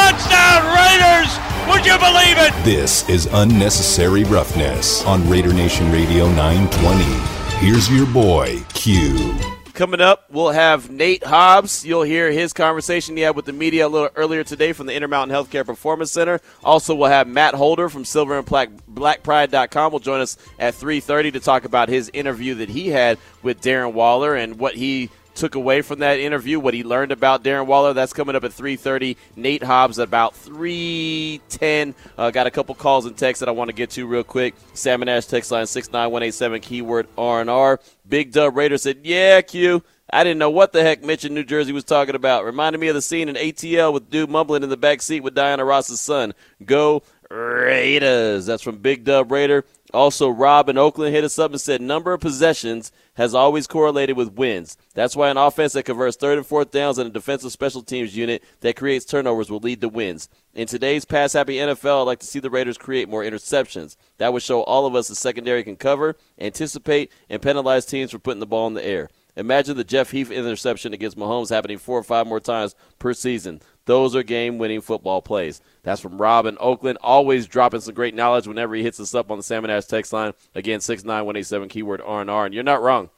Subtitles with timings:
[0.00, 1.38] touchdown, Raiders!
[1.68, 2.64] Would you believe it?
[2.64, 7.04] This is unnecessary roughness on Raider Nation Radio 920.
[7.58, 9.34] Here's your boy, Q.
[9.74, 11.84] Coming up, we'll have Nate Hobbs.
[11.84, 14.94] You'll hear his conversation he had with the media a little earlier today from the
[14.94, 16.40] Intermountain Healthcare Performance Center.
[16.64, 21.32] Also, we'll have Matt Holder from Silver and Black, BlackPride.com will join us at 3:30
[21.32, 25.54] to talk about his interview that he had with Darren Waller and what he took
[25.54, 27.94] away from that interview, what he learned about Darren Waller.
[27.94, 29.16] That's coming up at 3:30.
[29.36, 31.94] Nate Hobbs about 3:10.
[32.18, 34.54] Uh, got a couple calls and texts that I want to get to real quick.
[34.74, 37.80] Salmon Ash text line 69187 keyword R&R.
[38.06, 41.44] Big Dub Raider said, "Yeah, Q." I didn't know what the heck Mitch in New
[41.44, 42.44] Jersey was talking about.
[42.44, 45.34] Reminded me of the scene in ATL with dude mumbling in the back seat with
[45.34, 46.34] Diana Ross's son.
[46.64, 48.44] Go Raiders.
[48.44, 49.64] That's from Big Dub Raider.
[49.92, 54.16] Also, Rob in Oakland hit us up and said number of possessions has always correlated
[54.16, 54.76] with wins.
[54.94, 58.16] That's why an offense that converts third and fourth downs and a defensive special teams
[58.16, 60.28] unit that creates turnovers will lead to wins.
[60.54, 63.96] In today's pass happy NFL, I'd like to see the Raiders create more interceptions.
[64.18, 68.18] That would show all of us the secondary can cover, anticipate, and penalize teams for
[68.18, 69.08] putting the ball in the air.
[69.36, 73.60] Imagine the Jeff Heath interception against Mahomes happening four or five more times per season.
[73.86, 75.60] Those are game winning football plays.
[75.82, 76.98] That's from Rob in Oakland.
[77.00, 80.12] Always dropping some great knowledge whenever he hits us up on the Salmon Ash text
[80.12, 80.32] line.
[80.54, 82.44] Again, 69187 keyword R&R.
[82.44, 83.10] And you're not wrong.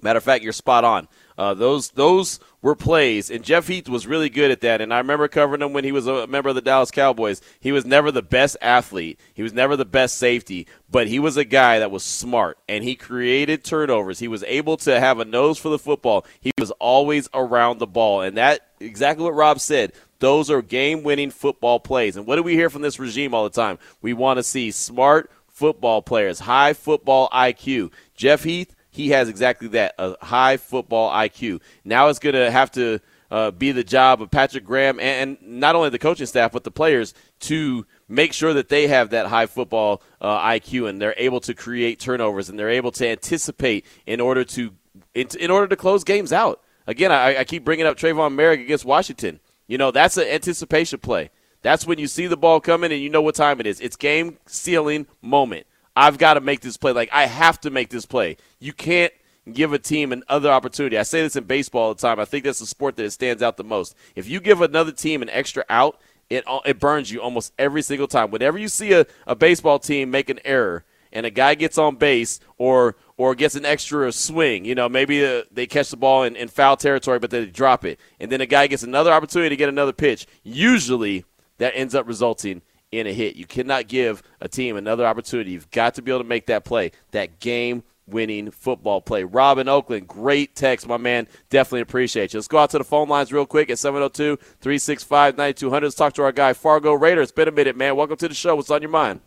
[0.00, 1.06] Matter of fact, you're spot on.
[1.36, 4.80] Uh, those those were plays, and Jeff Heath was really good at that.
[4.80, 7.40] And I remember covering him when he was a member of the Dallas Cowboys.
[7.60, 11.36] He was never the best athlete, he was never the best safety, but he was
[11.36, 14.18] a guy that was smart, and he created turnovers.
[14.18, 16.26] He was able to have a nose for the football.
[16.40, 19.92] He was always around the ball, and that exactly what Rob said.
[20.18, 22.16] Those are game-winning football plays.
[22.16, 23.80] And what do we hear from this regime all the time?
[24.02, 27.90] We want to see smart football players, high football IQ.
[28.14, 31.60] Jeff Heath he has exactly that a high football IQ.
[31.84, 35.60] Now it's going to have to uh, be the job of Patrick Graham and, and,
[35.60, 39.26] not only the coaching staff, but the players to make sure that they have that
[39.26, 43.86] high football uh, IQ and they're able to create turnovers and they're able to anticipate
[44.06, 44.72] in order to
[45.14, 46.60] in, in order to close games out.
[46.86, 49.40] Again, I, I keep bringing up Tre'von Moehrig against Washington.
[49.66, 51.30] You know, that's an anticipation play.
[51.62, 53.80] That's when you see the ball coming and you know what time it is.
[53.80, 55.66] It's game sealing moment.
[55.94, 56.92] I've got to make this play.
[56.92, 58.36] Like, I have to make this play.
[58.58, 59.12] You can't
[59.52, 60.96] give a team another opportunity.
[60.98, 62.20] I say this in baseball all the time.
[62.20, 63.94] I think that's the sport that stands out the most.
[64.14, 68.06] If you give another team an extra out, it, it burns you almost every single
[68.06, 68.30] time.
[68.30, 71.96] Whenever you see a, a baseball team make an error and a guy gets on
[71.96, 76.22] base or or gets an extra swing, you know, maybe uh, they catch the ball
[76.22, 79.50] in, in foul territory, but they drop it, and then a guy gets another opportunity
[79.50, 80.26] to get another pitch.
[80.42, 81.24] Usually,
[81.58, 83.34] that ends up resulting in a hit.
[83.36, 85.52] You cannot give a team another opportunity.
[85.52, 89.24] You've got to be able to make that play, that game winning football play.
[89.24, 91.26] Rob in Oakland, great text, my man.
[91.50, 92.38] Definitely appreciate you.
[92.38, 95.86] Let's go out to the phone lines real quick at 702 365 9200.
[95.86, 97.22] Let's talk to our guy, Fargo Raider.
[97.22, 97.96] It's been a minute, man.
[97.96, 98.54] Welcome to the show.
[98.54, 99.20] What's on your mind?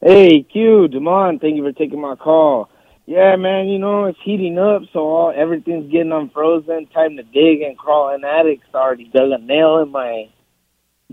[0.00, 2.68] Hey, Q, Demond, thank you for taking my call.
[3.06, 6.86] Yeah, man, you know, it's heating up, so all, everything's getting unfrozen.
[6.86, 8.66] Time to dig and crawl in attics.
[8.74, 10.30] Already dug a nail in my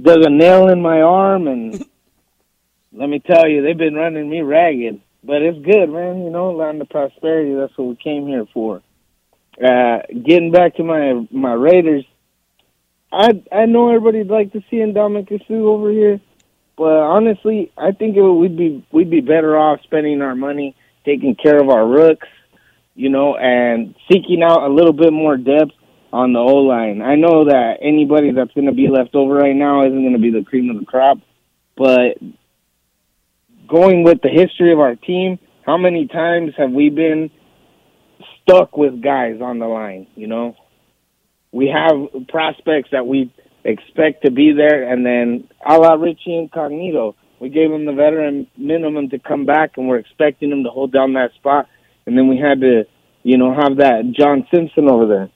[0.01, 1.73] dug a nail in my arm, and
[2.93, 5.01] let me tell you, they've been running me ragged.
[5.23, 6.23] But it's good, man.
[6.23, 7.53] You know, land of prosperity.
[7.53, 8.81] That's what we came here for.
[9.63, 12.05] Uh, getting back to my my Raiders,
[13.11, 16.19] I I know everybody'd like to see Ndamukong Suh over here,
[16.75, 20.75] but honestly, I think it, we'd be we'd be better off spending our money
[21.05, 22.27] taking care of our rooks,
[22.95, 25.73] you know, and seeking out a little bit more depth
[26.13, 27.01] on the O line.
[27.01, 30.19] I know that anybody that's going to be left over right now isn't going to
[30.19, 31.19] be the cream of the crop,
[31.77, 32.17] but
[33.67, 37.31] going with the history of our team, how many times have we been
[38.41, 40.07] stuck with guys on the line?
[40.15, 40.55] You know,
[41.51, 47.15] we have prospects that we expect to be there, and then a la Richie Incognito,
[47.39, 50.91] we gave him the veteran minimum to come back, and we're expecting him to hold
[50.91, 51.67] down that spot,
[52.05, 52.83] and then we had to,
[53.23, 55.29] you know, have that John Simpson over there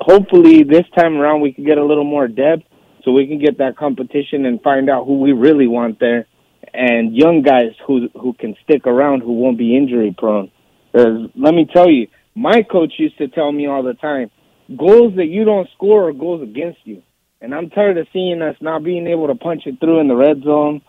[0.00, 2.64] hopefully this time around we can get a little more depth
[3.04, 6.26] so we can get that competition and find out who we really want there
[6.72, 10.50] and young guys who who can stick around who won't be injury prone.
[10.92, 14.30] Because let me tell you, my coach used to tell me all the time,
[14.76, 17.02] goals that you don't score are goals against you.
[17.40, 20.16] and I'm tired of seeing us not being able to punch it through in the
[20.16, 20.82] red zone.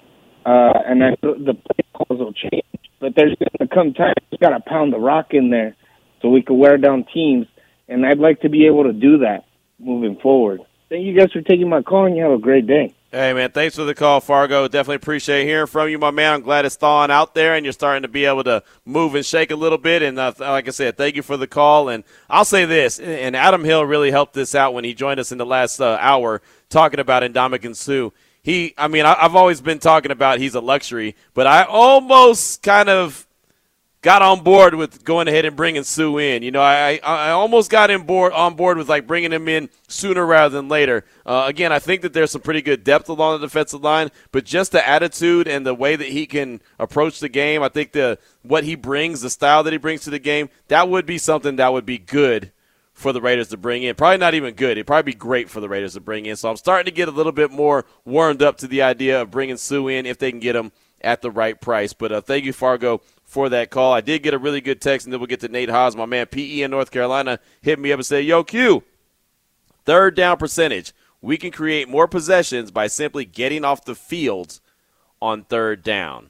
[0.45, 2.63] Uh, and I, the play calls will change,
[2.99, 5.75] but there's going to come time we got to pound the rock in there
[6.21, 7.47] so we can wear down teams.
[7.87, 9.45] And I'd like to be able to do that
[9.79, 10.61] moving forward.
[10.89, 12.93] Thank you guys for taking my call, and you have a great day.
[13.15, 14.67] Hey, man, thanks for the call, Fargo.
[14.67, 16.33] Definitely appreciate hearing from you, my man.
[16.33, 19.25] I'm glad it's thawing out there and you're starting to be able to move and
[19.25, 20.01] shake a little bit.
[20.01, 21.87] And uh, like I said, thank you for the call.
[21.87, 25.31] And I'll say this, and Adam Hill really helped this out when he joined us
[25.31, 28.09] in the last uh, hour talking about Ndamukong Suh.
[28.43, 32.63] He, I mean, I, I've always been talking about he's a luxury, but I almost
[32.63, 33.24] kind of
[34.05, 36.43] got on board with going ahead and bringing Suh in.
[36.43, 39.67] You know, I I almost got in board on board with like bringing him in
[39.87, 41.05] sooner rather than later.
[41.25, 44.45] Uh, again, I think that there's some pretty good depth along the defensive line, but
[44.45, 48.19] just the attitude and the way that he can approach the game, I think the
[48.43, 51.55] what he brings, the style that he brings to the game, that would be something
[51.55, 52.51] that would be good
[52.93, 53.95] for the Raiders to bring in.
[53.95, 54.73] Probably not even good.
[54.73, 56.35] It'd probably be great for the Raiders to bring in.
[56.35, 59.31] So I'm starting to get a little bit more warmed up to the idea of
[59.31, 60.71] bringing Suh in if they can get him
[61.01, 61.93] at the right price.
[61.93, 63.91] But uh, thank you, Fargo, for that call.
[63.91, 66.05] I did get a really good text, and then we'll get to Nate Hobbs, my
[66.05, 68.83] man PE in North Carolina, hit me up and say, Yo, Q,
[69.85, 70.93] third down percentage.
[71.21, 74.59] We can create more possessions by simply getting off the field
[75.21, 76.29] on third down.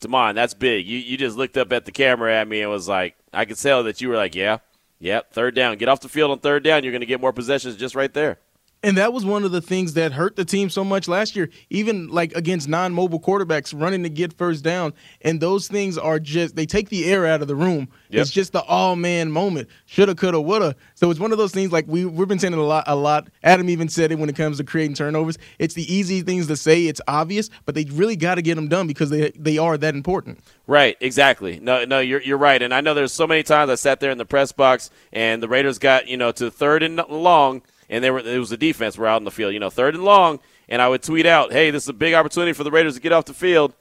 [0.00, 0.86] Damon, that's big.
[0.86, 3.58] You, you just looked up at the camera at me and was like, I could
[3.58, 4.58] tell that you were like, yeah,
[4.98, 5.76] yeah, third down.
[5.76, 6.82] Get off the field on third down.
[6.82, 8.38] You're going to get more possessions just right there.
[8.84, 11.48] And that was one of the things that hurt the team so much last year,
[11.70, 14.92] even like against non mobile quarterbacks running to get first down.
[15.20, 17.88] And those things are just, they take the air out of the room.
[18.10, 18.22] Yep.
[18.22, 19.68] It's just the all man moment.
[19.86, 20.74] Shoulda, coulda, woulda.
[20.96, 22.96] So it's one of those things like we, we've been saying it a lot, a
[22.96, 23.28] lot.
[23.44, 25.38] Adam even said it when it comes to creating turnovers.
[25.60, 28.66] It's the easy things to say, it's obvious, but they really got to get them
[28.66, 30.40] done because they, they are that important.
[30.66, 31.60] Right, exactly.
[31.60, 32.60] No, no, you're, you're right.
[32.60, 35.40] And I know there's so many times I sat there in the press box and
[35.40, 38.56] the Raiders got, you know, to third and long and there were it was the
[38.56, 39.54] defense were out in the field.
[39.54, 42.14] You know, third and long, and I would tweet out, "Hey, this is a big
[42.14, 43.74] opportunity for the Raiders to get off the field."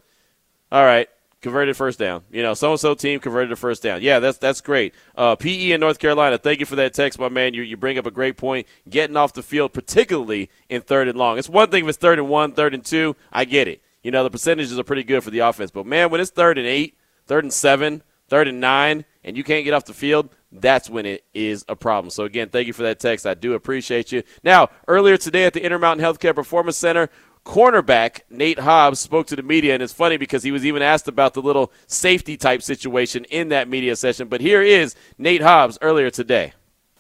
[0.72, 1.08] All right,
[1.42, 2.24] converted first down.
[2.32, 4.02] You know, so and so team converted a first down.
[4.02, 4.94] Yeah, that's that's great.
[5.16, 7.54] Uh, PE in North Carolina, thank you for that text, my man.
[7.54, 8.68] You you bring up a great point.
[8.90, 11.38] Getting off the field, particularly in third and long.
[11.38, 13.16] It's one thing if it's third and one, third and two.
[13.32, 13.82] I get it.
[14.04, 16.58] You know, the percentages are pretty good for the offense, but man, when it's third
[16.58, 20.30] and eight, third and seven, third and nine, and you can't get off the field,
[20.52, 22.10] that's when it is a problem.
[22.10, 23.26] So, again, thank you for that text.
[23.26, 24.24] I do appreciate you.
[24.44, 27.10] Now, earlier today at the Intermountain Healthcare Performance Center,
[27.46, 31.08] cornerback Nate Hobbs spoke to the media, and it's funny because he was even asked
[31.08, 34.28] about the little safety type situation in that media session.
[34.28, 36.54] But here is Nate Hobbs earlier today.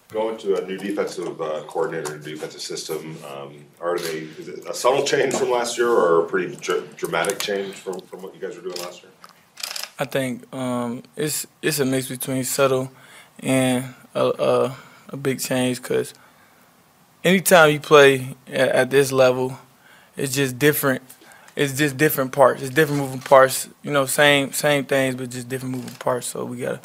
[0.09, 4.65] Going to a new defensive uh, coordinator, new defensive system, um, are they is it
[4.67, 8.35] a subtle change from last year or a pretty dr- dramatic change from, from what
[8.35, 9.11] you guys were doing last year?
[9.97, 12.91] I think um, it's it's a mix between subtle
[13.41, 14.77] and a, a,
[15.09, 16.13] a big change because
[17.23, 19.57] anytime you play at, at, this level,
[20.17, 21.01] it's just different.
[21.55, 22.61] It's just different parts.
[22.61, 23.67] It's different moving parts.
[23.83, 26.27] You know, same same things, but just different moving parts.
[26.27, 26.79] So we gotta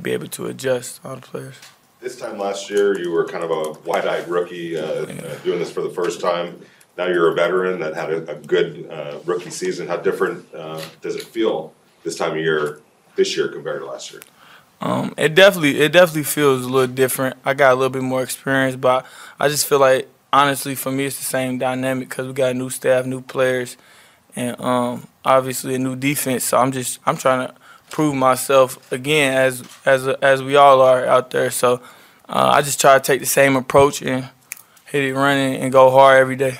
[0.00, 1.56] be able to adjust all the players.
[2.00, 5.22] This time last year, you were kind of a wide-eyed rookie uh, yeah.
[5.22, 6.60] uh, doing this for the first time.
[6.98, 9.86] Now you're a veteran that had a, a good uh, rookie season.
[9.86, 11.72] How different uh, does it feel
[12.02, 12.80] this time of year,
[13.14, 14.20] this year compared to last year?
[14.82, 17.36] Um, it definitely it definitely feels a little different.
[17.44, 19.06] I got a little bit more experience, but
[19.38, 22.68] I just feel like honestly for me it's the same dynamic because we got new
[22.68, 23.76] staff, new players,
[24.34, 26.42] and um, obviously a new defense.
[26.42, 27.54] So I'm just I'm trying to
[27.90, 31.52] prove myself again as as as we all are out there.
[31.52, 31.74] So
[32.28, 34.30] uh, I just try to take the same approach and
[34.86, 36.58] hit it running and go hard every day.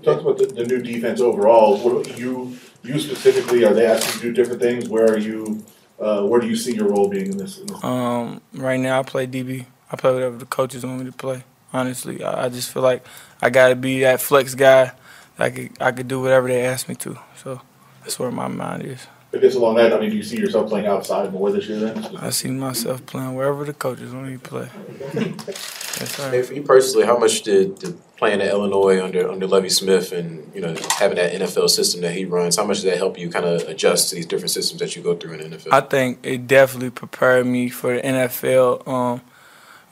[0.00, 1.76] You about the, the new defense overall.
[1.78, 3.64] What you you specifically?
[3.64, 4.88] Are they asking you to do different things?
[4.88, 5.64] Where are you?
[6.02, 7.60] Uh, where do you see your role being in this?
[7.84, 9.66] Um, right now, I play DB.
[9.90, 11.44] I play whatever the coaches want me to play.
[11.72, 13.06] Honestly, I, I just feel like
[13.40, 14.92] I got to be that flex guy.
[15.38, 17.18] I could I could do whatever they ask me to.
[17.36, 17.60] So
[18.00, 19.06] that's where my mind is.
[19.32, 21.78] If it's along that, I mean, do you see yourself playing outside more this year
[21.78, 22.16] then?
[22.18, 24.68] I see myself playing wherever the coaches want me to play.
[25.14, 26.30] yes, sir.
[26.30, 30.12] Hey, for you personally, how much did, did playing at Illinois under under Lovie Smith
[30.12, 33.18] and you know having that NFL system that he runs, how much did that help
[33.18, 35.72] you kind of adjust to these different systems that you go through in the NFL?
[35.72, 39.22] I think it definitely prepared me for the NFL um,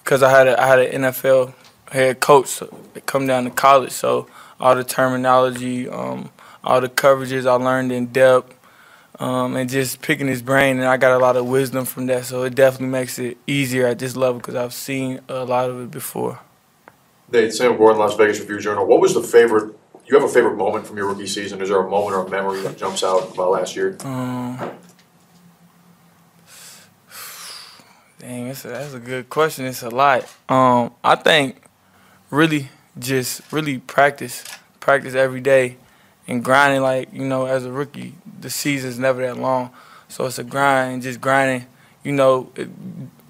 [0.05, 1.55] because I had a, I had an NFL
[1.91, 2.63] head coach
[3.07, 4.29] come down to college, so
[4.61, 6.29] all the terminology, um,
[6.63, 8.55] all the coverages I learned in depth
[9.21, 10.79] um, and just picking his brain.
[10.79, 13.87] And I got a lot of wisdom from that, so it definitely makes it easier
[13.87, 16.41] at this level because I've seen a lot of it before.
[17.31, 18.87] Nate, Sam Gordon, Las Vegas Review Journal.
[18.87, 19.77] What was the favorite?
[20.07, 21.61] You have a favorite moment from your rookie season?
[21.63, 23.97] Is there a moment or a memory that jumps out about last year?
[24.03, 24.59] Um,
[28.19, 29.67] dang, that's a, that's a good question.
[29.67, 30.25] It's a lot.
[30.49, 31.63] Um, I think
[32.31, 34.43] really just really practice,
[34.81, 35.77] practice every day,
[36.31, 36.81] and grinding.
[36.81, 39.71] Like you know, as a rookie, the season's never that long,
[40.09, 41.67] so it's a grind, just grinding.
[42.03, 42.51] You know,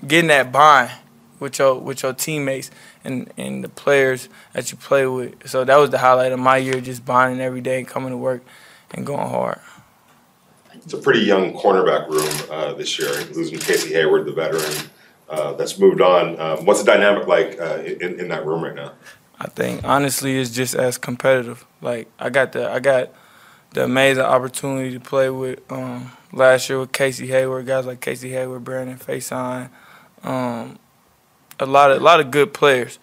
[0.07, 0.93] getting that bond
[1.41, 2.71] with your with your teammates
[3.03, 5.49] and, and the players that you play with.
[5.49, 8.17] So that was the highlight of my year, just bonding every day and coming to
[8.17, 8.45] work
[8.93, 9.59] and going hard.
[10.75, 14.91] It's a pretty young cornerback room uh, this year, losing Casey Hayward, the veteran
[15.29, 16.41] uh, that's moved on.
[16.41, 18.93] Um, what's the dynamic like uh, in, in that room right now?
[19.41, 21.65] I think honestly, it's just as competitive.
[21.81, 23.11] Like I got the I got
[23.73, 28.31] the amazing opportunity to play with um, last year with Casey Hayward, guys like Casey
[28.31, 29.71] Hayward, Brandon Facyson,
[30.25, 30.79] um,
[31.59, 32.99] a lot of a lot of good players,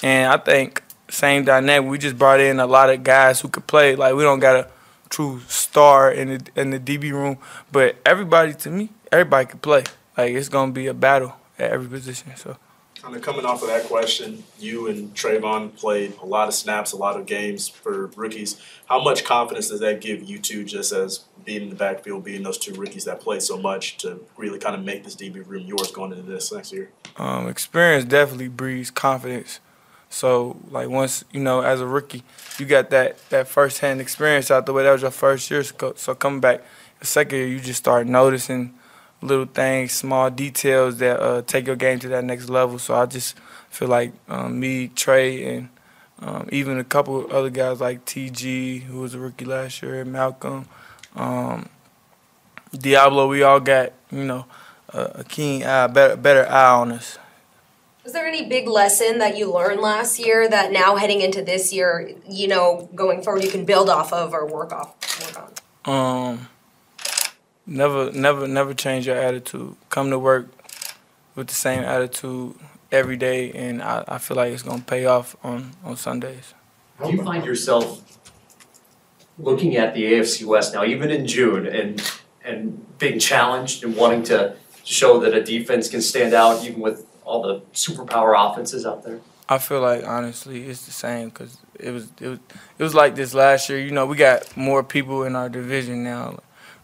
[0.00, 1.90] and I think same dynamic.
[1.90, 3.96] We just brought in a lot of guys who could play.
[3.96, 4.70] Like we don't got a
[5.08, 7.38] true star in the in the DB room,
[7.72, 9.82] but everybody to me, everybody can play.
[10.16, 12.36] Like it's gonna be a battle at every position.
[12.36, 12.56] So.
[13.02, 16.92] Kind of coming off of that question, you and Trevon played a lot of snaps,
[16.92, 18.60] a lot of games for rookies.
[18.86, 22.42] How much confidence does that give you two, just as being in the backfield, being
[22.42, 25.66] those two rookies that play so much, to really kind of make this DB room
[25.66, 26.90] yours going into this next year?
[27.16, 29.60] Um, experience definitely breeds confidence.
[30.10, 32.22] So, like once you know, as a rookie,
[32.58, 34.82] you got that that first hand experience out the way.
[34.82, 35.62] That was your first year.
[35.62, 36.62] So coming back
[36.98, 38.74] the second year, you just start noticing
[39.22, 42.78] little things, small details that uh, take your game to that next level.
[42.78, 45.68] So I just feel like um, me, Trey, and
[46.20, 50.66] um, even a couple other guys like TG, who was a rookie last year, Malcolm,
[51.16, 51.68] um,
[52.76, 54.46] Diablo, we all got you know
[54.90, 57.18] a, a keen eye, better better eye on us.
[58.04, 61.72] Was there any big lesson that you learned last year that now heading into this
[61.72, 64.94] year, you know, going forward, you can build off of or work off
[65.26, 65.52] work
[65.84, 66.30] on?
[66.32, 66.48] Um
[67.66, 69.76] never never never change your attitude.
[69.88, 70.48] Come to work
[71.34, 72.54] with the same attitude
[72.92, 76.54] every day, and I, I feel like it's gonna pay off on on Sundays.
[77.02, 78.02] Do you find yourself
[79.38, 82.02] looking at the AFC West now, even in June, and
[82.44, 87.06] and being challenged and wanting to show that a defense can stand out even with
[87.24, 89.20] all the superpower offenses out there?
[89.48, 92.38] I feel like honestly it's the same because it was it was
[92.78, 93.78] it was like this last year.
[93.78, 96.40] You know, we got more people in our division now.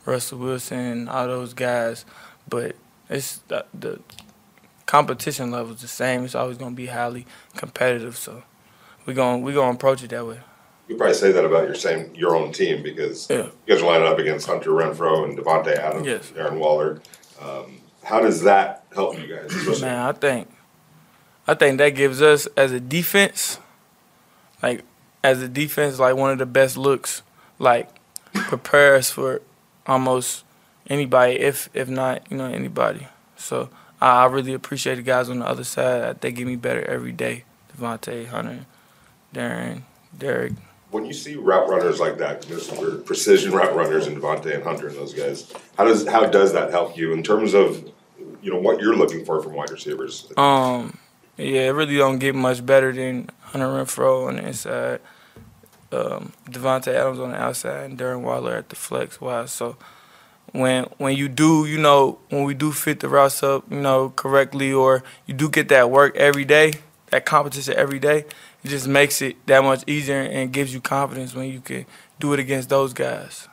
[0.06, 2.04] Russell Wilson, all those guys,
[2.48, 2.76] but
[3.10, 4.00] it's the, the
[4.86, 6.24] competition level is the same.
[6.24, 8.16] It's always going to be highly competitive.
[8.16, 8.44] So
[9.04, 10.40] we're going we going to approach it that way.
[10.88, 13.36] You probably say that about your same your own team because yeah.
[13.36, 16.32] you guys are lining up against Hunter Renfrow and Davante Adams, yes.
[16.34, 17.02] Darren Waller.
[17.40, 19.80] Um, how does that help you guys?
[19.80, 20.48] Man, I think
[21.48, 23.58] I think that gives us as a defense,
[24.62, 24.84] like
[25.24, 27.22] as a defense, like one of the best looks.
[27.58, 27.88] Like
[28.32, 29.40] prepare us for
[29.86, 30.44] almost
[30.88, 33.06] anybody, if if not you know anybody.
[33.36, 36.20] So I, I really appreciate the guys on the other side.
[36.20, 37.44] They get me better every day.
[37.76, 38.66] Davante, Hunter,
[39.34, 39.82] Darren,
[40.16, 40.52] Derek.
[40.90, 42.68] When you see route runners like that, there's
[43.02, 45.52] precision route runners and Davante and Hunter and those guys.
[45.76, 47.90] How does how does that help you in terms of
[48.42, 50.30] you know what you're looking for from wide receivers?
[50.36, 50.96] Um,
[51.36, 55.00] yeah, it really don't get much better than Hunter Renfrow on the inside
[55.92, 59.52] um, Davante Adams on the outside and Darren Waller at the flex wise.
[59.52, 59.76] So
[60.52, 64.10] when when you do, you know, when we do fit the routes up, you know,
[64.16, 66.74] correctly, or you do get that work every day,
[67.10, 68.24] that competition every day,
[68.64, 71.86] it just makes it that much easier and gives you confidence when you can
[72.18, 73.48] do it against those guys.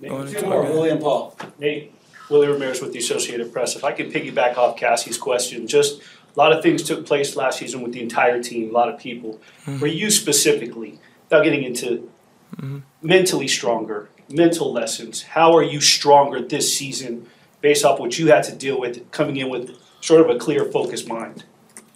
[0.00, 1.36] Nate, William Paul.
[1.58, 1.92] Nate,
[2.30, 3.74] Willie Ramirez with the Associated Press.
[3.74, 7.58] If I could piggyback off Cassie's question, just a lot of things took place last
[7.58, 9.40] season with the entire team, a lot of people.
[9.62, 9.78] Mm-hmm.
[9.78, 12.10] For you specifically, without getting into
[12.56, 12.78] mm-hmm.
[13.02, 15.22] mentally stronger, mental lessons.
[15.22, 17.26] How are you stronger this season
[17.60, 20.64] based off what you had to deal with coming in with sort of a clear,
[20.64, 21.44] focused mind?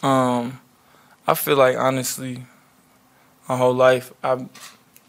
[0.02, 0.60] Um,
[1.26, 2.44] I feel like honestly,
[3.48, 4.48] my whole life I've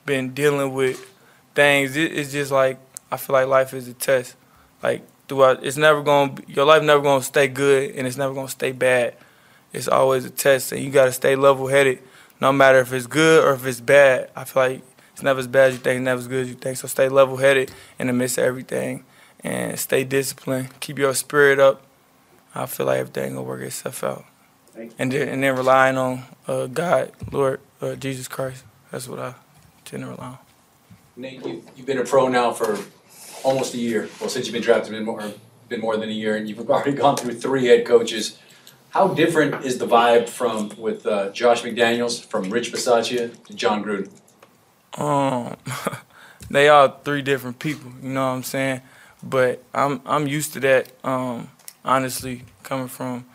[0.05, 1.09] been dealing with
[1.55, 1.95] things.
[1.97, 2.79] it's just like
[3.11, 4.35] I feel like life is a test.
[4.81, 8.47] Like throughout, it's never gonna your life never gonna stay good, and it's never gonna
[8.47, 9.15] stay bad.
[9.71, 11.99] It's always a test, and you gotta stay level headed
[12.43, 14.29] no matter if it's good or if it's bad.
[14.35, 14.81] I feel like
[15.13, 16.75] it's never as bad as you think, never as good as you think.
[16.75, 19.05] So stay level headed in the midst of everything
[19.39, 20.77] and stay disciplined.
[20.81, 21.83] Keep your spirit up.
[22.53, 24.25] I feel like everything will work itself out.
[24.75, 28.65] And then, and then relying on uh, God, Lord, uh, Jesus Christ.
[28.91, 29.35] That's what I
[29.85, 30.37] tend to rely on.
[31.15, 32.77] Nate, you, you've been a pro now for
[33.45, 34.09] almost a year.
[34.19, 35.31] Well, since you've been drafted, been more,
[35.69, 38.37] been more than a year, and you've already gone through three head coaches.
[38.93, 43.83] How different is the vibe from with uh, Josh McDaniels from Rich Bisaccia to Jon
[43.83, 44.11] Gruden?
[45.01, 45.57] Um,
[46.51, 47.91] they are three different people.
[48.03, 48.81] You know what I'm saying?
[49.23, 50.91] But I'm I'm used to that.
[51.03, 51.49] Um,
[51.83, 53.25] honestly, coming from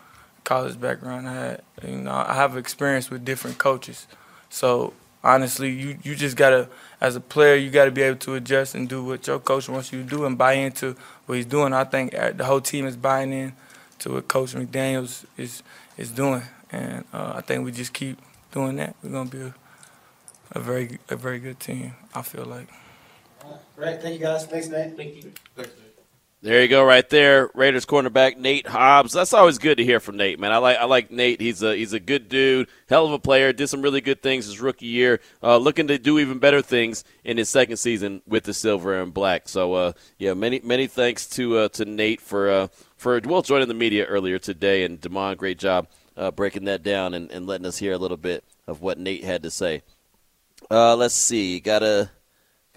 [0.45, 4.07] college background, I had you know I have experience with different coaches,
[4.49, 4.93] So
[5.25, 6.69] honestly, you you just gotta
[7.01, 9.67] as a player, you got to be able to adjust and do what your coach
[9.67, 11.73] wants you to do and buy into what he's doing.
[11.73, 13.53] I think uh, the whole team is buying in
[13.99, 15.63] to what Coach McDaniels is
[15.97, 18.17] is doing, and uh, I think we just keep
[18.51, 18.95] doing that.
[19.03, 19.53] We're gonna be a,
[20.51, 21.93] a very a very good team.
[22.15, 22.67] I feel like.
[23.43, 24.45] All right, thank you guys.
[24.45, 24.95] Thanks, Nate.
[24.95, 25.31] Thank you.
[25.55, 25.88] Thanks, Nate.
[26.41, 27.51] There you go, right there.
[27.53, 29.11] Raiders cornerback Nate Hobbs.
[29.11, 30.53] That's always good to hear from Nate, man.
[30.53, 31.41] I like I like Nate.
[31.41, 33.51] He's a he's a good dude, hell of a player.
[33.51, 35.19] Did some really good things his rookie year.
[35.43, 39.13] Uh, looking to do even better things in his second season with the silver and
[39.13, 39.49] black.
[39.49, 43.67] So uh, yeah, many many thanks to uh, to Nate for uh, for well joining
[43.67, 45.87] the media earlier today, and Demond, great job
[46.19, 49.23] uh, breaking that down and, and letting us hear a little bit of what Nate
[49.23, 49.81] had to say.
[50.69, 52.11] Uh, let's see, got a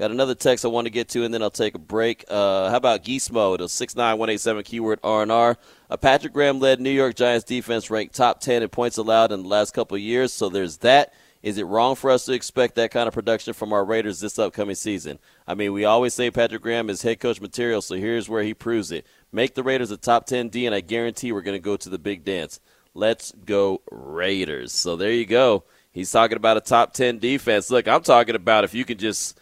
[0.02, 2.24] Got another text I want to get to, and then I'll take a break.
[2.28, 5.56] Uh, how about Geese Mode, a 69187 keyword R&R.
[5.90, 9.48] A Patrick Graham-led New York Giants defense ranked top 10 in points allowed in the
[9.48, 11.14] last couple years, so there's that.
[11.44, 14.40] Is it wrong for us to expect that kind of production from our Raiders this
[14.40, 15.20] upcoming season?
[15.46, 18.54] I mean, we always say Patrick Graham is head coach material, so here's where he
[18.54, 19.06] proves it.
[19.30, 21.88] Make the Raiders a top 10 D, and I guarantee we're going to go to
[21.88, 22.58] the big dance.
[22.92, 24.72] Let's go Raiders.
[24.72, 25.62] So there you go.
[25.92, 27.70] He's talking about a top 10 defense.
[27.70, 29.38] Look, I'm talking about if you can just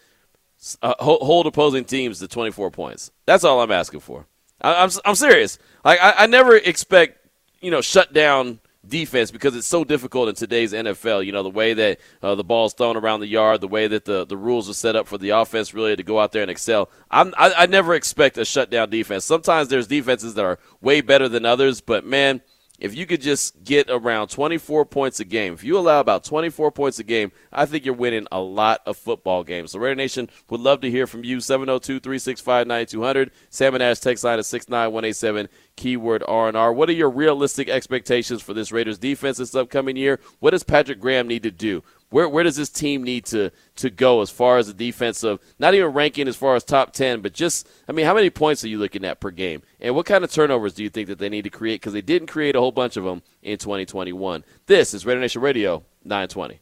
[0.81, 3.11] uh, hold opposing teams to 24 points.
[3.25, 4.27] That's all I'm asking for.
[4.61, 5.57] I, am I'm, I'm serious.
[5.83, 7.27] Like I, I never expect
[7.61, 11.25] you know shut down defense because it's so difficult in today's NFL.
[11.25, 14.05] You know the way that uh, the ball's thrown around the yard, the way that
[14.05, 16.51] the, the rules are set up for the offense really to go out there and
[16.51, 16.89] excel.
[17.09, 19.25] I'm, I, I never expect a shutdown defense.
[19.25, 22.41] Sometimes there's defenses that are way better than others, but man,
[22.81, 26.71] if you could just get around 24 points a game, if you allow about 24
[26.71, 29.71] points a game, I think you're winning a lot of football games.
[29.71, 31.37] So Raider Nation would love to hear from you.
[31.37, 33.29] 702-365-9200.
[33.51, 36.73] Salmon Ash text line is 69187, keyword R&R.
[36.73, 40.19] What are your realistic expectations for this Raiders defense this upcoming year?
[40.39, 41.83] What does Patrick Graham need to do?
[42.11, 45.39] Where where does this team need to to go as far as the defensive?
[45.57, 48.63] Not even ranking as far as top ten, but just I mean, how many points
[48.65, 49.63] are you looking at per game?
[49.79, 51.79] And what kind of turnovers do you think that they need to create?
[51.79, 54.43] Because they didn't create a whole bunch of them in 2021.
[54.65, 56.59] This is Raider Nation Radio 920.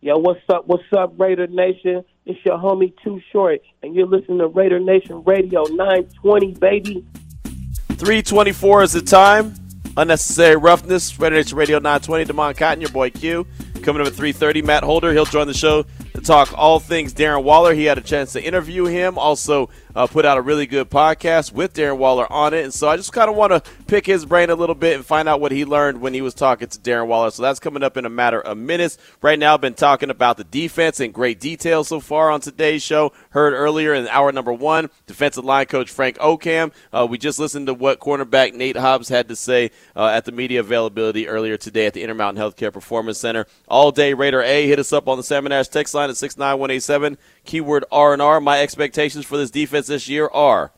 [0.00, 0.66] Yo, what's up?
[0.66, 2.04] What's up, Raider Nation?
[2.26, 7.06] It's your homie Too Short, and you're listening to Raider Nation Radio 920, baby.
[7.90, 9.54] 324 is the time.
[9.96, 11.20] Unnecessary roughness.
[11.20, 12.24] Raider Nation Radio 920.
[12.24, 13.46] Demond Cotton, your boy Q.
[13.82, 15.12] Coming up at 3.30, Matt Holder.
[15.12, 17.74] He'll join the show to talk all things Darren Waller.
[17.74, 19.18] He had a chance to interview him.
[19.18, 22.64] Also, uh, put out a really good podcast with Darren Waller on it.
[22.64, 25.04] And so I just kind of want to pick his brain a little bit and
[25.04, 27.30] find out what he learned when he was talking to Darren Waller.
[27.30, 28.98] So that's coming up in a matter of minutes.
[29.20, 32.82] Right now, I've been talking about the defense in great detail so far on today's
[32.82, 33.12] show.
[33.30, 36.72] Heard earlier in hour number one, defensive line coach Frank Okam.
[36.92, 40.32] Uh, we just listened to what cornerback Nate Hobbs had to say uh, at the
[40.32, 43.46] media availability earlier today at the Intermountain Healthcare Performance Center.
[43.68, 44.66] All day Raider A.
[44.66, 48.40] Hit us up on the Salmon Ash text line at 69187 keyword R&R.
[48.40, 50.72] My expectations for this defense this year are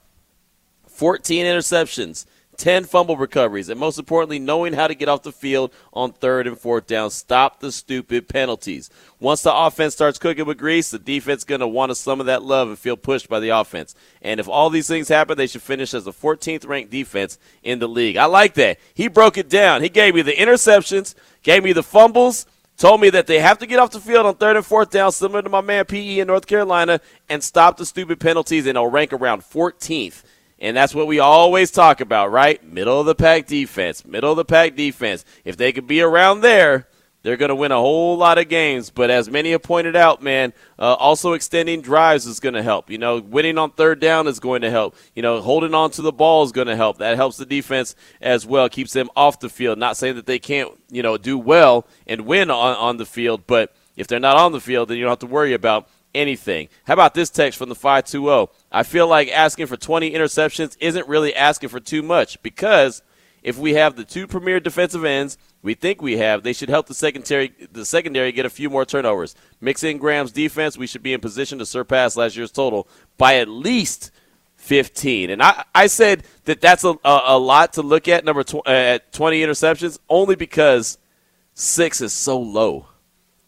[0.88, 2.24] 14 interceptions,
[2.56, 6.46] 10 fumble recoveries, and most importantly, knowing how to get off the field on third
[6.46, 7.10] and fourth down.
[7.10, 8.90] Stop the stupid penalties.
[9.18, 12.26] Once the offense starts cooking with grease, the defense is going to want some of
[12.26, 13.94] that love and feel pushed by the offense.
[14.22, 17.80] And if all these things happen, they should finish as the 14th ranked defense in
[17.80, 18.16] the league.
[18.16, 18.78] I like that.
[18.94, 19.82] He broke it down.
[19.82, 23.66] He gave me the interceptions, gave me the fumbles, told me that they have to
[23.66, 26.26] get off the field on third and fourth down, similar to my man PE in
[26.26, 30.22] North Carolina, and stop the stupid penalties, and they'll rank around 14th.
[30.58, 32.62] And that's what we always talk about, right?
[32.64, 35.24] Middle of the pack defense, middle of the pack defense.
[35.44, 36.88] If they could be around there,
[37.24, 38.90] they're going to win a whole lot of games.
[38.90, 42.90] But as many have pointed out, man, uh, also extending drives is going to help.
[42.90, 44.94] You know, winning on third down is going to help.
[45.14, 46.98] You know, holding on to the ball is going to help.
[46.98, 49.78] That helps the defense as well, keeps them off the field.
[49.78, 53.46] Not saying that they can't, you know, do well and win on, on the field,
[53.46, 56.68] but if they're not on the field, then you don't have to worry about anything.
[56.84, 58.52] How about this text from the 520?
[58.70, 63.02] I feel like asking for 20 interceptions isn't really asking for too much because
[63.44, 66.88] if we have the two premier defensive ends we think we have, they should help
[66.88, 69.34] the secondary the secondary get a few more turnovers.
[69.60, 73.36] Mix in Graham's defense, we should be in position to surpass last year's total by
[73.36, 74.10] at least
[74.56, 75.30] 15.
[75.30, 78.66] And I, I said that that's a, a, a lot to look at number tw-
[78.66, 80.98] uh, at 20 interceptions only because
[81.54, 82.86] six is so low.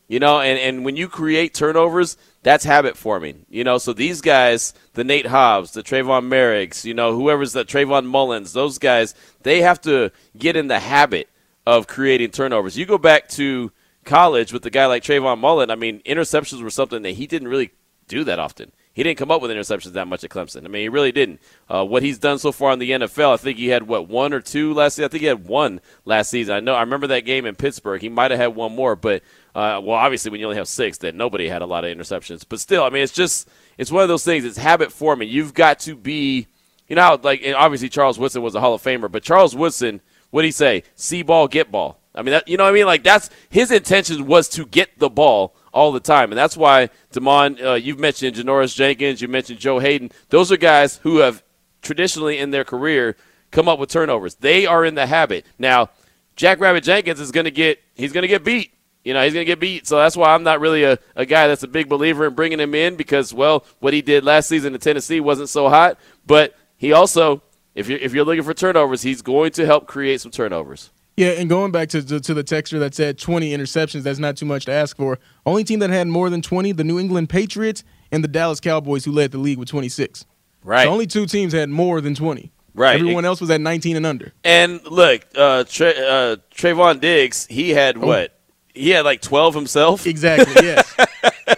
[0.08, 3.44] You know, and, and when you create turnovers, that's habit forming.
[3.48, 7.64] You know, so these guys, the Nate Hobbs, the Trayvon Moehrigs, you know, whoever's the
[7.64, 11.28] Trayvon Mullens, those guys, they have to get in the habit
[11.66, 12.78] of creating turnovers.
[12.78, 13.72] You go back to
[14.04, 17.48] college with a guy like Trayvon Mullen, I mean, interceptions were something that he didn't
[17.48, 17.72] really
[18.06, 18.70] do that often.
[18.96, 20.64] He didn't come up with interceptions that much at Clemson.
[20.64, 21.38] I mean, he really didn't.
[21.68, 24.32] Uh, what he's done so far in the NFL, I think he had what one
[24.32, 25.04] or two last season.
[25.04, 26.56] I think he had one last season.
[26.56, 26.74] I know.
[26.74, 28.00] I remember that game in Pittsburgh.
[28.00, 29.22] He might have had one more, but
[29.54, 32.46] uh, well, obviously when you only have six, then nobody had a lot of interceptions.
[32.48, 34.46] But still, I mean, it's just it's one of those things.
[34.46, 35.28] It's habit forming.
[35.28, 36.46] You've got to be,
[36.88, 40.40] you know, like obviously Charles Woodson was a Hall of Famer, but Charles Woodson, what
[40.40, 40.85] did he say?
[40.94, 42.00] See ball, get ball.
[42.16, 42.87] I mean, that, you know what I mean?
[42.87, 46.90] Like that's his intention was to get the ball all the time, and that's why
[47.12, 47.62] Demond.
[47.62, 50.11] Uh, you've mentioned Janoris Jenkins, you mentioned Joe Haden.
[50.31, 51.42] Those are guys who have
[51.83, 53.16] traditionally in their career
[53.50, 54.37] come up with turnovers.
[54.37, 55.90] They are in the habit now.
[56.35, 58.72] Jack Rabbit Jenkins is going to get he's going to get beat.
[59.05, 59.87] You know, he's going to get beat.
[59.87, 62.59] So that's why I'm not really a, a guy that's a big believer in bringing
[62.59, 65.96] him in because, well, what he did last season in Tennessee wasn't so hot.
[66.26, 67.40] But he also,
[67.76, 70.90] if you're, if you're looking for turnovers, he's going to help create some turnovers.
[71.16, 74.37] Yeah, and going back to, to, to the texture that said 20 interceptions, that's not
[74.37, 75.18] too much to ask for.
[75.46, 79.05] Only team that had more than 20, the New England Patriots and the Dallas Cowboys,
[79.07, 80.26] who led the league with 26.
[80.62, 80.85] Right.
[80.85, 82.52] So only two teams had more than 20.
[82.74, 83.00] Right.
[83.00, 84.35] Everyone else was at 19 and under.
[84.44, 88.00] And look, uh, Tra- uh, Trevon Diggs, he had Oh.
[88.07, 88.38] what?
[88.74, 90.07] He had like 12 himself.
[90.07, 90.94] Exactly, yes.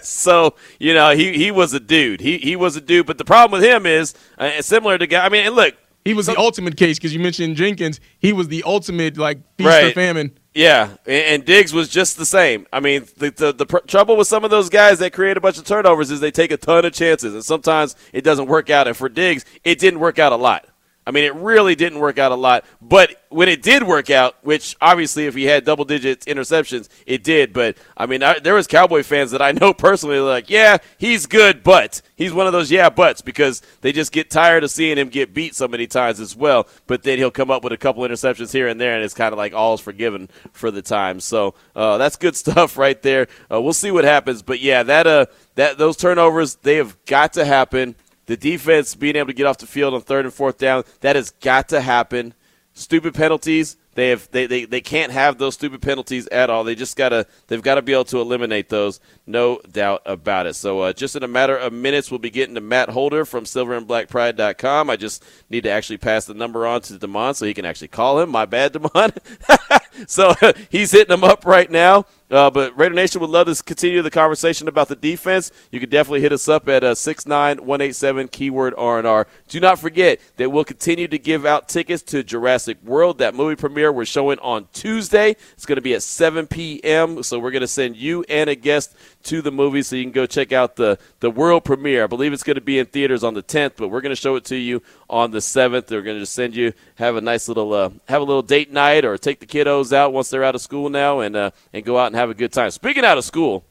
[0.03, 2.21] so, you know, he, he was a dude.
[2.21, 3.07] He, he was a dude.
[3.07, 5.75] But the problem with him is, uh, similar to guy, I mean, and look,
[6.09, 8.01] He was the ultimate case because you mentioned Jenkins.
[8.19, 9.85] He was the ultimate, like, feast Right.
[9.85, 10.39] or famine.
[10.55, 12.67] Yeah, and, and Diggs was just the same.
[12.73, 15.41] I mean, the, the the pr- trouble with some of those guys that create a
[15.41, 18.71] bunch of turnovers is they take a ton of chances, and sometimes it doesn't work
[18.71, 18.89] out.
[18.89, 20.67] And for Diggs, it didn't work out a lot.
[21.09, 22.67] I mean, it really didn't work out a lot.
[22.83, 27.25] But when it did work out, which obviously if he had double digit interceptions, it
[27.25, 27.55] did.
[27.55, 31.25] But I mean, I, there was Cowboy fans that I know personally like, yeah, he's
[31.25, 34.99] good, but he's one of those yeah buts because they just get tired of seeing
[34.99, 36.69] him get beat so many times as well.
[36.87, 39.33] But then he'll come up with a couple interceptions here and there, and it's kind
[39.33, 41.21] of like all's forgiven for the time.
[41.21, 43.29] So uh, that's good stuff right there.
[43.51, 44.43] Uh, we'll see what happens.
[44.43, 47.97] But yeah, that uh, that those turnovers they have got to happen.
[48.29, 51.17] The defense being able to get off the field on third and fourth down, that
[51.17, 52.35] has got to happen.
[52.75, 56.63] Stupid penalties, they have they, they, they can't have those stupid penalties at all.
[56.63, 60.57] They just gotta they've got to be able to eliminate those, no doubt about it.
[60.57, 63.45] So uh, just in a matter of minutes, we'll be getting to Matt Holder from
[63.45, 64.91] SilverandBlackPride.com.
[64.91, 67.89] I just need to actually pass the number on to Demond so he can actually
[67.89, 68.29] call him.
[68.29, 69.17] My bad, Demond.
[70.07, 70.35] so
[70.69, 72.05] he's hitting him up right now.
[72.31, 75.51] Uh, but Raider Nation would love to continue the conversation about the defense.
[75.73, 79.27] You can definitely hit us up at uh, 69187 keyword R&R.
[79.49, 83.19] Do not forget that we'll continue to give out tickets to Jurassic World.
[83.19, 85.37] That movie premiere we're showing on Tuesday.
[85.53, 87.23] It's going to be at 7 p.m.
[87.23, 90.13] So we're going to send you and a guest to the movie so you can
[90.13, 92.05] go check out the, the world premiere.
[92.05, 94.21] I believe it's going to be in theaters on the 10th, but we're going to
[94.21, 95.87] show it to you on the 7th.
[95.87, 98.73] They're going to just send you have a nice little uh, have a little date
[98.73, 101.85] night or take the kiddos out once they're out of school now and uh, and
[101.85, 102.71] go out and have a good time.
[102.71, 103.65] Speaking out of school,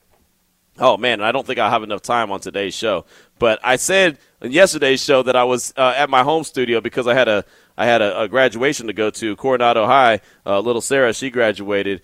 [0.80, 3.06] Oh man, I don't think I'll have enough time on today's show.
[3.40, 7.08] But I said in yesterday's show that I was uh, at my home studio because
[7.08, 7.46] I had a
[7.78, 10.22] I had a, a graduation to go to Coronado High.
[10.46, 12.02] Uh, little Sarah, she graduated.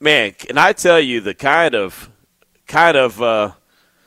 [0.00, 2.10] Man, can I tell you the kind of
[2.66, 3.52] kind of uh,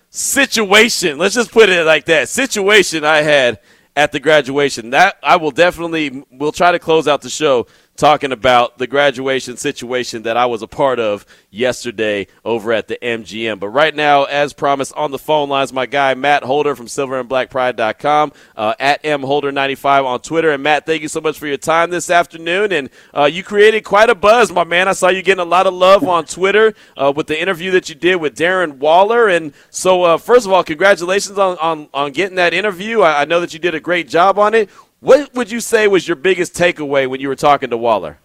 [0.10, 1.18] situation?
[1.18, 2.28] Let's just put it like that.
[2.28, 3.60] Situation I had
[3.96, 4.90] at the graduation.
[4.90, 7.68] That I will definitely we'll try to close out the show
[8.00, 12.98] talking about the graduation situation that I was a part of yesterday over at the
[13.02, 13.60] MGM.
[13.60, 18.32] But right now, as promised, on the phone lines, my guy Matt Holder from SilverandBlackPride.com
[18.56, 20.52] uh, at mholder95 on Twitter.
[20.52, 22.72] And Matt, thank you so much for your time this afternoon.
[22.72, 24.88] And uh, you created quite a buzz, my man.
[24.88, 27.90] I saw you getting a lot of love on Twitter uh, with the interview that
[27.90, 29.28] you did with Darren Waller.
[29.28, 33.02] And so, uh, first of all, congratulations on, on, on getting that interview.
[33.02, 34.70] I, I know that you did a great job on it.
[35.00, 38.20] What would you say was your biggest takeaway when you were talking to Waller?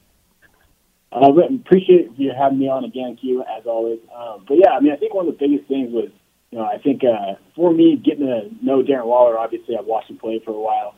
[1.12, 4.00] I uh, appreciate you having me on again, Q, as always.
[4.14, 6.10] Um, but yeah, I mean, I think one of the biggest things was,
[6.50, 10.10] you know, I think uh, for me getting to know Darren Waller, obviously I've watched
[10.10, 10.96] him play for a while,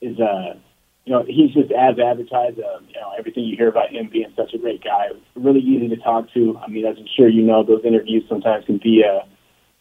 [0.00, 0.56] is, uh,
[1.04, 2.58] you know, he's just as advertised.
[2.58, 5.88] Uh, you know, everything you hear about him being such a great guy, really easy
[5.88, 6.58] to talk to.
[6.64, 9.26] I mean, as I'm sure you know, those interviews sometimes can be uh,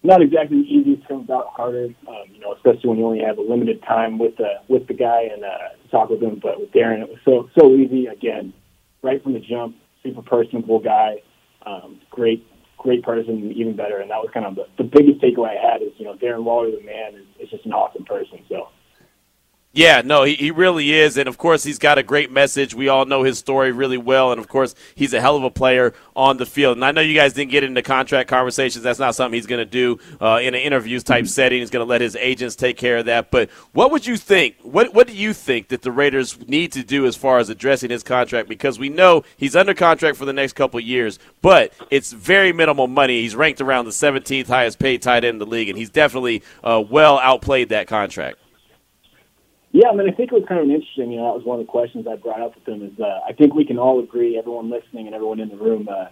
[0.03, 1.85] not exactly the easiest, comes about harder.
[2.07, 4.93] Um, you know, especially when you only have a limited time with the with the
[4.93, 6.39] guy and uh, to talk with him.
[6.41, 8.05] But with Darren, it was so so easy.
[8.05, 8.53] Again,
[9.01, 11.21] right from the jump, super personable guy,
[11.65, 12.45] um, great
[12.77, 13.97] great person, even better.
[13.97, 16.43] And that was kind of the, the biggest takeaway I had is you know Darren
[16.43, 18.39] Waller, the man, is, is just an awesome person.
[18.47, 18.69] So
[19.77, 21.17] Yeah, no, he, he really is.
[21.17, 22.73] And of course, he's got a great message.
[22.73, 24.31] We all know his story really well.
[24.31, 26.77] And of course, he's a hell of a player on the field.
[26.77, 28.83] And I know you guys didn't get into contract conversations.
[28.83, 31.29] That's not something he's going to do uh, in an interviews type mm-hmm.
[31.29, 31.59] setting.
[31.59, 33.29] He's going to let his agents take care of that.
[33.29, 34.55] But what would you think?
[34.63, 37.91] What, what do you think that the Raiders need to do as far as addressing
[37.91, 38.49] his contract?
[38.49, 42.87] Because we know he's under contract for the next couple years, but it's very minimal
[42.87, 43.21] money.
[43.21, 46.41] He's ranked around the 17th highest paid tight end in the league, and he's definitely
[46.63, 48.39] uh, well outplayed that contract.
[49.71, 51.11] Yeah, I mean, I think it was kind of interesting.
[51.11, 52.83] You know, that was one of the questions I brought up with him.
[52.83, 55.87] Is uh, I think we can all agree, everyone listening and everyone in the room
[55.89, 56.07] uh,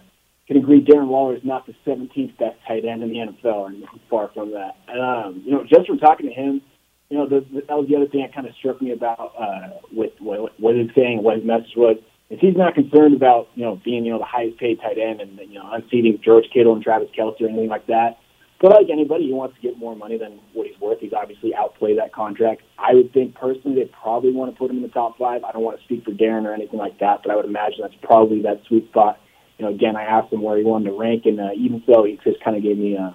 [0.46, 3.84] can agree, Darren Waller is not the 17th best tight end in the NFL, and
[4.08, 4.76] far from that.
[4.88, 6.62] And um, you know, just from talking to him,
[7.08, 9.32] you know, the, the, that was the other thing that kind of struck me about
[9.38, 11.96] uh, with what, what was saying, what his message was.
[12.30, 15.20] Is he's not concerned about you know being you know the highest paid tight end
[15.20, 18.18] and you know unseating George Kittle and Travis Kelce or anything like that.
[18.60, 20.98] But like anybody, he wants to get more money than what he's worth.
[21.00, 22.62] He's obviously outplayed that contract.
[22.78, 25.44] I would think personally they probably want to put him in the top five.
[25.44, 27.80] I don't want to speak for Darren or anything like that, but I would imagine
[27.82, 29.20] that's probably that sweet spot.
[29.58, 32.04] You know, again, I asked him where he wanted to rank, and uh, even so,
[32.04, 33.14] he just kind of gave me a,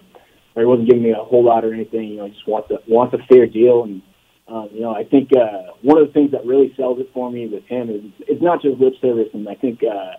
[0.55, 2.09] or he wasn't giving me a whole lot or anything.
[2.09, 4.01] You know, he just wants a wants a fair deal, and
[4.47, 7.31] um, you know, I think uh, one of the things that really sells it for
[7.31, 10.17] me with him is it's not just lip service, and I think uh,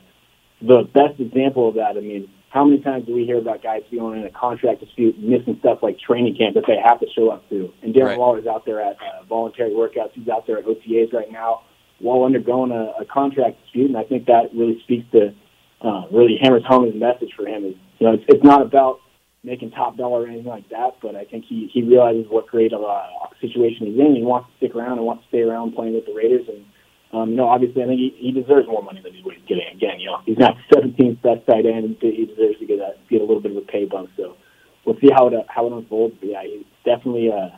[0.60, 3.80] the best example of that, I mean how many times do we hear about guys
[3.90, 7.30] being in a contract dispute, missing stuff like training camp that they have to show
[7.30, 7.72] up to?
[7.82, 8.18] And Darren right.
[8.18, 10.12] Waller's out there at uh, voluntary workouts.
[10.12, 11.62] He's out there at OTAs right now
[11.98, 13.88] while undergoing a, a contract dispute.
[13.88, 15.34] And I think that really speaks to,
[15.80, 17.64] uh, really hammers home his message for him.
[17.64, 19.00] Is you know, it's, it's not about
[19.42, 22.74] making top dollar or anything like that, but I think he he realizes what great
[22.74, 23.08] of a
[23.40, 24.14] situation he's in.
[24.14, 26.66] He wants to stick around and wants to stay around playing with the Raiders and
[27.12, 29.68] um, you know, obviously, I think he, he deserves more money than he's getting.
[29.76, 32.94] Again, you know, he's not 17th best tight end, and he deserves to get a
[33.10, 34.10] get a little bit of a pay bump.
[34.16, 34.36] So
[34.84, 36.16] we'll see how it how it unfolds.
[36.20, 37.50] But yeah, he's definitely uh,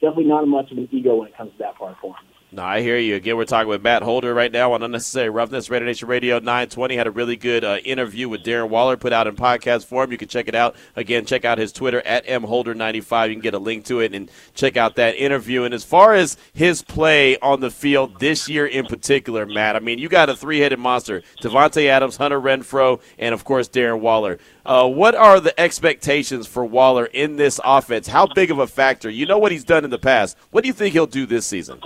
[0.00, 2.24] definitely not much of an ego when it comes to that far for him.
[2.54, 3.14] No, I hear you.
[3.14, 5.70] Again, we're talking with Matt Holder right now on Unnecessary Roughness.
[5.70, 9.26] Raider Nation Radio 920 had a really good uh, interview with Darren Waller put out
[9.26, 10.12] in podcast form.
[10.12, 10.76] You can check it out.
[10.94, 13.28] Again, check out his Twitter at mholder95.
[13.28, 15.62] You can get a link to it and check out that interview.
[15.62, 19.80] And as far as his play on the field this year in particular, Matt, I
[19.80, 24.00] mean, you got a three headed monster Davante Adams, Hunter Renfrow, and of course, Darren
[24.00, 24.38] Waller.
[24.66, 28.08] Uh, what are the expectations for Waller in this offense?
[28.08, 29.08] How big of a factor?
[29.08, 30.36] You know what he's done in the past.
[30.50, 31.80] What do you think he'll do this season?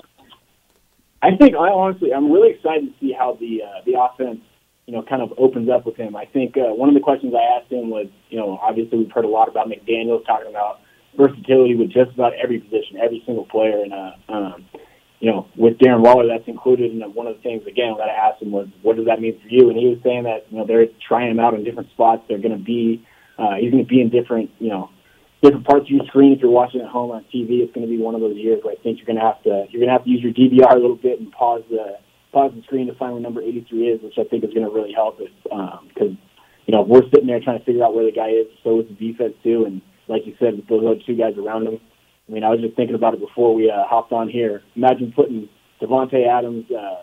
[1.23, 4.41] I think I honestly, I'm really excited to see how the uh, the offense,
[4.87, 6.15] you know, kind of opens up with him.
[6.15, 9.11] I think uh, one of the questions I asked him was, you know, obviously we've
[9.11, 10.81] heard a lot about McDaniel's talking about
[11.17, 14.67] versatility with just about every position, every single player, and uh, um,
[15.21, 16.93] you know, with Darren Waller, that's included.
[16.93, 19.41] And one of the things again that I asked him was, what does that mean
[19.41, 19.71] for you?
[19.71, 22.23] And he was saying that you know they're trying him out in different spots.
[22.29, 23.07] They're going to be,
[23.39, 24.91] uh, he's going to be in different, you know,
[25.43, 26.33] different parts of your screen.
[26.33, 28.61] If you're watching at home on TV, it's going to be one of those years
[28.63, 30.33] where I think you're going to have to you're going to have to use your
[30.33, 31.99] DVR a little bit and pause the
[32.33, 34.73] pause the screen to find where number 83 is, which I think is going to
[34.73, 36.19] really help us because um,
[36.67, 38.47] you know we're sitting there trying to figure out where the guy is.
[38.65, 41.67] So is the defense too, and like you said, with those other two guys around
[41.67, 41.81] him.
[42.29, 44.63] I mean, I was just thinking about it before we uh, hopped on here.
[44.75, 45.49] Imagine putting
[45.81, 47.03] Davante Adams, uh,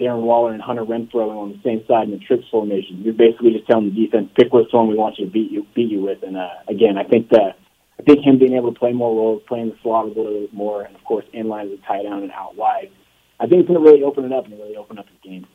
[0.00, 3.02] Darren Waller, and Hunter Renfrow on the same side in the trips formation.
[3.02, 5.66] You're basically just telling the defense, pick which one we want you to beat you
[5.74, 6.22] beat you with.
[6.22, 7.58] And uh, again, I think that
[7.98, 10.54] I think him being able to play more roles, playing the slot a little bit
[10.54, 12.90] more, and of course in line as a tight end and out wide,
[13.38, 15.46] I think it's going to really open it up and really open up his game.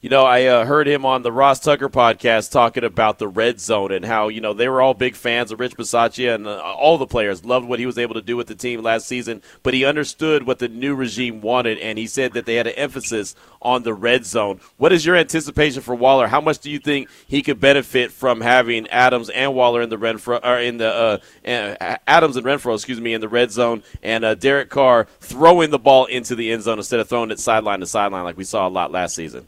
[0.00, 3.60] You know, I uh, heard him on the Ross Tucker podcast talking about the red
[3.60, 6.58] zone and how, you know, they were all big fans of Rich Bisaccia and uh,
[6.58, 9.42] all the players loved what he was able to do with the team last season,
[9.62, 12.74] but he understood what the new regime wanted, and he said that they had an
[12.74, 14.60] emphasis on the red zone.
[14.78, 16.28] What is your anticipation for Waller?
[16.28, 19.98] How much do you think he could benefit from having Adams and Waller in the
[19.98, 23.82] Renfrow, or in the uh, uh Adams and Renfrow, excuse me, in the red zone,
[24.02, 27.38] and uh, Derek Carr throwing the ball into the end zone instead of throwing it
[27.38, 29.46] sideline to sideline like we saw a lot last season?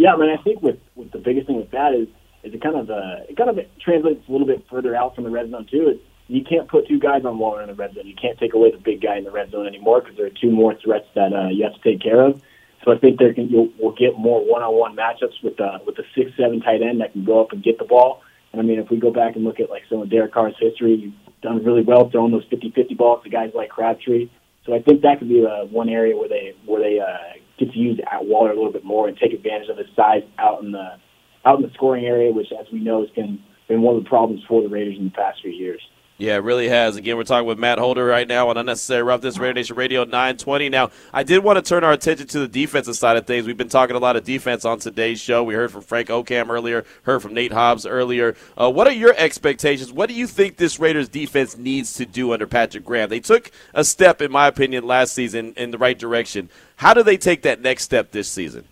[0.00, 2.08] Yeah, I mean, I think with, with the biggest thing with that is
[2.42, 5.24] is it kind of uh, it kind of translates a little bit further out from
[5.24, 5.90] the red zone too.
[5.90, 8.06] Is you can't put two guys on Waller in the red zone.
[8.06, 10.30] You can't take away the big guy in the red zone anymore because there are
[10.40, 12.40] two more threats that uh, you have to take care of.
[12.82, 16.04] So I think there can you'll we'll get more one-on-one matchups with the with the
[16.16, 18.22] six seven tight end that can go up and get the ball.
[18.52, 20.56] And I mean, if we go back and look at like some of Derek Carr's
[20.58, 24.30] history, he's done really well throwing those 50-50 balls to guys like Crabtree.
[24.64, 27.72] So I think that could be uh, one area where they where they uh, get
[27.72, 30.62] to use at Waller a little bit more and take advantage of his size out
[30.62, 30.96] in the
[31.44, 34.08] out in the scoring area, which, as we know, has been been one of the
[34.08, 35.80] problems for the Raiders in the past few years.
[36.20, 36.96] Yeah, it really has.
[36.96, 40.68] Again, we're talking with Matt Holder right now on Unnecessary Roughness, Raider Nation Radio 920.
[40.68, 43.46] Now, I did want to turn our attention to the defensive side of things.
[43.46, 45.42] We've been talking a lot of defense on today's show.
[45.42, 48.36] We heard from Frank Okam earlier, heard from Nate Hobbs earlier.
[48.54, 49.94] Uh, what are your expectations?
[49.94, 53.08] What do you think this Raiders defense needs to do under Patrick Graham?
[53.08, 56.50] They took a step, in my opinion, last season in the right direction.
[56.80, 58.64] How do they take that next step this season?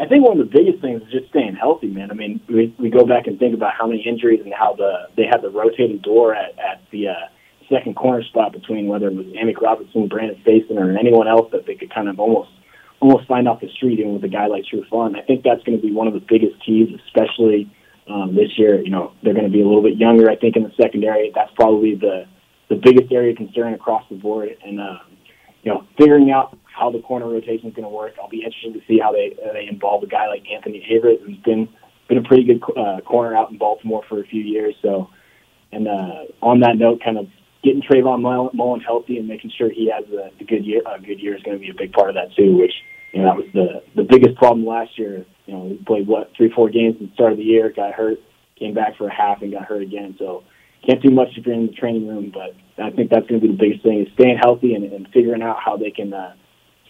[0.00, 2.10] I think one of the biggest things is just staying healthy, man.
[2.10, 5.06] I mean, we we go back and think about how many injuries and how the
[5.16, 7.14] they had the rotating door at at the uh,
[7.70, 11.64] second corner spot between whether it was Amik Robertson, Brandon Facyson, or anyone else that
[11.64, 12.50] they could kind of almost
[12.98, 15.16] almost find off the street, even with a guy like Trufant.
[15.16, 17.72] I think that's going to be one of the biggest keys, especially
[18.08, 18.82] um, this year.
[18.82, 21.30] You know, they're going to be a little bit younger, I think, in the secondary.
[21.32, 22.26] That's probably the
[22.68, 24.98] the biggest area of concern across the board, and uh,
[25.62, 28.14] you know, figuring out how the corner rotation is going to work.
[28.20, 31.24] I'll be interested to see how they uh, they involve a guy like Anthony Averett,
[31.24, 31.68] who's been
[32.08, 34.74] been a pretty good uh, corner out in Baltimore for a few years.
[34.82, 35.08] So,
[35.72, 37.26] and uh, on that note, kind of
[37.62, 41.20] getting Trayvon Mullen healthy and making sure he has a, a good year a good
[41.20, 42.56] year is going to be a big part of that too.
[42.56, 42.74] Which
[43.12, 45.24] you know that was the the biggest problem last year.
[45.46, 47.94] You know, he played what three four games at the start of the year, got
[47.94, 48.18] hurt,
[48.58, 50.16] came back for a half, and got hurt again.
[50.18, 50.42] So
[50.86, 53.46] can't do much if you're in the training room, but I think that's going to
[53.46, 56.34] be the biggest thing is staying healthy and, and figuring out how they can uh,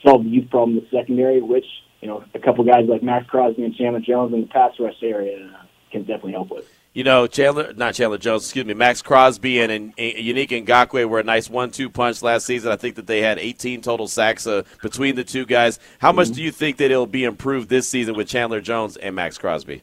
[0.05, 1.67] solve the youth problem in the secondary, which
[2.01, 5.03] you know a couple guys like Maxx Crosby and Chandler Jones in the pass rush
[5.03, 6.71] area uh, can definitely help with.
[6.93, 11.09] You know, Chandler, not Chandler Jones, excuse me, Maxx Crosby and, and, and Yannick Ngakoue
[11.09, 12.71] were a nice one-two punch last season.
[12.71, 15.81] I think that they had 18 total sacks uh, between the two guys.
[15.99, 16.37] How much mm-hmm.
[16.37, 19.83] do you think that it'll be improved this season with Chandler Jones and Maxx Crosby?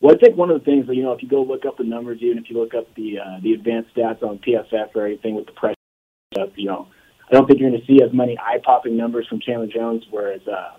[0.00, 1.76] Well, I think one of the things that you know, if you go look up
[1.76, 5.06] the numbers, even if you look up the uh, the advanced stats on PFF or
[5.06, 5.74] anything with the pressure
[6.54, 6.86] you know,
[7.30, 10.40] I don't think you're going to see as many eye-popping numbers from Chandler Jones, whereas
[10.48, 10.72] uh,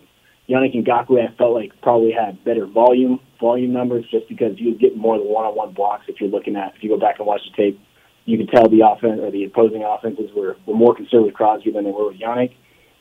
[0.50, 5.00] Yannick Ngakoue, I felt like probably had better volume volume numbers just because was getting
[5.00, 6.06] more of the one-on-one blocks.
[6.08, 7.80] If you're looking at, if you go back and watch the tape,
[8.26, 11.72] you can tell the offense or the opposing offenses were, were more concerned with Crosby
[11.72, 12.54] than they were with Yannick.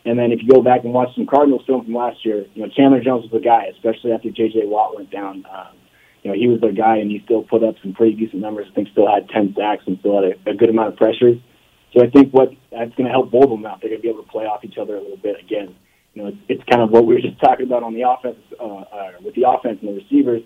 [0.07, 2.63] And then if you go back and watch some Cardinals film from last year, you
[2.63, 4.65] know Chandler Jones was the guy, especially after J.J.
[4.65, 5.45] Watt went down.
[5.53, 5.77] Um,
[6.23, 8.69] you know he was the guy, and he still put up some pretty decent numbers.
[8.71, 11.37] I think still had 10 sacks and still had a, a good amount of pressures.
[11.93, 13.81] So I think what that's going to help both of them out.
[13.81, 15.75] They're going to be able to play off each other a little bit again.
[16.15, 18.39] You know, it's, it's kind of what we were just talking about on the offense
[18.59, 20.43] uh, uh, with the offense and the receivers.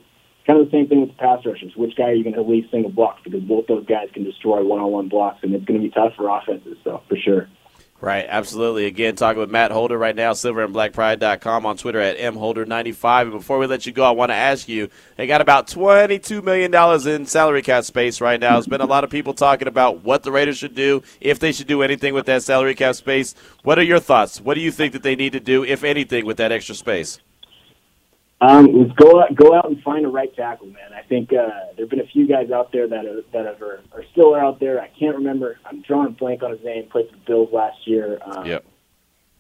[0.47, 1.73] Kind of the same thing with the pass rushers.
[1.75, 3.25] Which guy are you going to at least single block?
[3.25, 6.29] Because both those guys can destroy one-on-one blocks, and it's going to be tough for
[6.29, 6.77] offenses.
[6.85, 7.49] So for sure.
[8.05, 8.85] Right, absolutely.
[8.85, 13.23] Again, talking with Matt Holder right now, silverandblackpride.com on Twitter at mholder95.
[13.23, 16.45] And before we let you go, I want to ask you, they got about $22
[16.45, 16.75] million
[17.09, 18.53] in salary cap space right now.
[18.57, 21.51] There's been a lot of people talking about what the Raiders should do, if they
[21.51, 23.35] should do anything with that salary cap space.
[23.63, 24.39] What are your thoughts?
[24.39, 27.21] What do you think that they need to do, if anything, with that extra space?
[28.41, 30.93] Um, go out, go out and find a right tackle, man.
[30.93, 34.05] I think uh, there've been a few guys out there that are, that are, are
[34.13, 34.81] still out there.
[34.81, 35.59] I can't remember.
[35.65, 36.89] I'm drawing a blank on his name.
[36.91, 38.19] Played for the Bills last year.
[38.25, 38.65] Um, yep.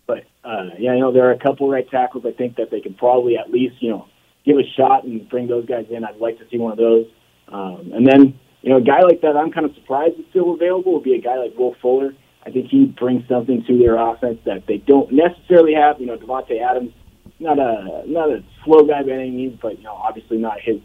[0.07, 2.25] But uh, yeah, you know there are a couple right tackles.
[2.27, 4.07] I think that they could probably at least you know
[4.45, 6.05] give a shot and bring those guys in.
[6.05, 7.07] I'd like to see one of those.
[7.49, 10.55] Um, and then you know a guy like that, I'm kind of surprised is still
[10.55, 10.95] available.
[10.95, 12.15] Would be a guy like Will Fuller.
[12.47, 16.01] I think he brings something to their offense that they don't necessarily have.
[16.01, 16.93] You know, Davante Adams
[17.41, 20.77] not a not a slow guy by any means, but you know, obviously not his.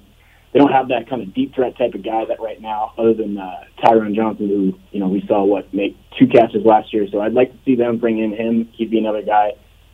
[0.52, 3.14] They don't have that kind of deep threat type of guy that right now, other
[3.14, 7.08] than uh, Tyron Johnson, who you know we saw what make two catches last year.
[7.12, 8.70] So I'd like to see them bring in him.
[8.74, 9.52] He'd be another guy.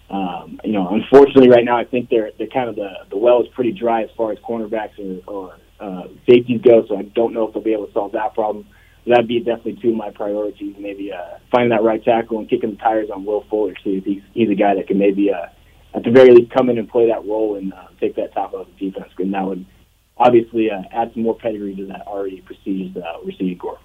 [0.09, 3.41] Um, you know, unfortunately, right now I think they're they're kind of the the well
[3.41, 6.85] is pretty dry as far as cornerbacks or, or uh, safeties go.
[6.87, 8.65] So I don't know if they'll be able to solve that problem.
[9.07, 10.75] That'd be definitely two of my priorities.
[10.79, 13.73] Maybe uh, finding that right tackle and kicking the tires on Will Fuller.
[13.83, 15.47] See if he's he's a guy that can maybe uh,
[15.95, 18.53] at the very least come in and play that role and uh, take that top
[18.53, 19.11] of the defense.
[19.17, 19.65] And that would
[20.17, 23.79] obviously uh, add some more pedigree to that already prestigious uh, receiving corps.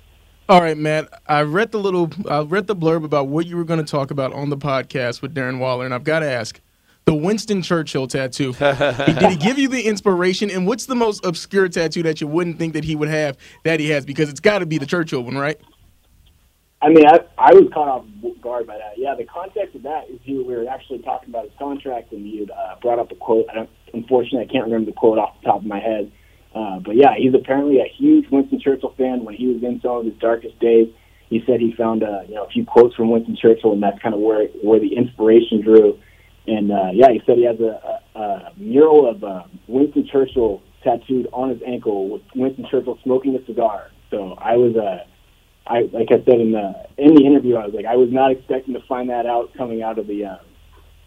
[0.49, 1.09] All right, Matt.
[1.29, 4.11] I read the little, I read the blurb about what you were going to talk
[4.11, 6.61] about on the podcast with Darren Waller, and I've got to ask,
[7.07, 8.53] the Winston Churchill tattoo.
[8.59, 10.51] Did he give you the inspiration?
[10.51, 13.81] And what's the most obscure tattoo that you wouldn't think that he would have that
[13.81, 14.05] he has?
[14.05, 15.59] Because it's got to be the Churchill one, right?
[16.83, 18.05] I mean, I, I was caught off
[18.41, 18.97] guard by that.
[18.97, 22.27] Yeah, the context of that is he, we were actually talking about his contract, and
[22.39, 23.47] had uh, brought up a quote.
[23.51, 26.11] I don't, unfortunately, I can't remember the quote off the top of my head.
[26.55, 29.25] Uh, but yeah, he's apparently a huge Winston Churchill fan.
[29.25, 30.89] When he was in some of his darkest days,
[31.29, 34.01] he said he found uh, you know a few quotes from Winston Churchill, and that's
[34.03, 35.99] kind of where where the inspiration drew.
[36.47, 40.63] And uh, yeah, he said he has a, a, a mural of uh, Winston Churchill
[40.83, 43.91] tattooed on his ankle with Winston Churchill smoking a cigar.
[44.11, 45.05] So I was uh,
[45.67, 48.33] I like I said in the in the interview, I was like I was not
[48.33, 50.39] expecting to find that out coming out of the uh,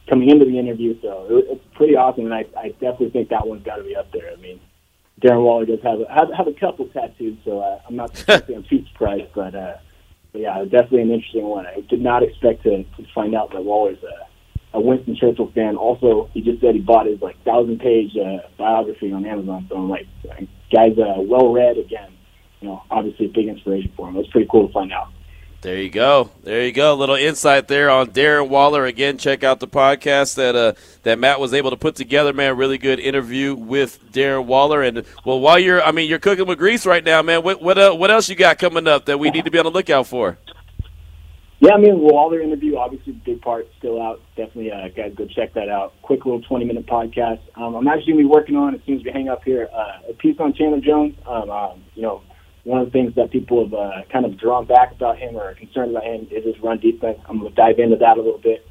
[0.09, 0.99] coming into the interview.
[1.01, 3.95] So it, it's pretty awesome, and I, I definitely think that one's got to be
[3.95, 4.31] up there.
[4.31, 4.59] I mean,
[5.21, 8.55] Darren Waller does have a, have, have a couple tattoos, so uh, I'm not expecting
[8.55, 9.31] I'm too surprised.
[9.33, 9.77] But, uh,
[10.31, 11.65] but yeah, definitely an interesting one.
[11.65, 15.77] I did not expect to, to find out that Waller's a, a Winston Churchill fan.
[15.77, 19.67] Also, he just said he bought his like thousand page uh, biography on Amazon.
[19.69, 20.08] So I'm like,
[20.71, 22.12] guy's uh, well read again.
[22.63, 24.15] You know, obviously a big inspiration for him.
[24.15, 25.09] It was pretty cool to find out.
[25.59, 26.31] There you go.
[26.43, 26.93] There you go.
[26.93, 28.85] A little insight there on Darren Waller.
[28.85, 32.55] Again, check out the podcast that uh, that Matt was able to put together, man.
[32.55, 34.81] Really good interview with Darren Waller.
[34.81, 37.43] And well, while you're, I mean, you're cooking with grease right now, man.
[37.43, 39.65] What what, uh, what else you got coming up that we need to be on
[39.65, 40.37] the lookout for?
[41.59, 44.21] Yeah, I mean, Waller interview, obviously, big part still out.
[44.37, 45.93] Definitely, uh, guys, go check that out.
[46.01, 47.39] Quick little 20 minute podcast.
[47.55, 49.69] Um, I'm actually going to be working on, as soon as we hang up here,
[49.73, 51.15] uh, a piece on Chandler Jones.
[51.25, 52.21] Um, um, you know,
[52.63, 55.49] one of the things that people have uh, kind of drawn back about him or
[55.49, 57.19] are concerned about him is his run defense.
[57.27, 58.65] I'm going to dive into that a little bit,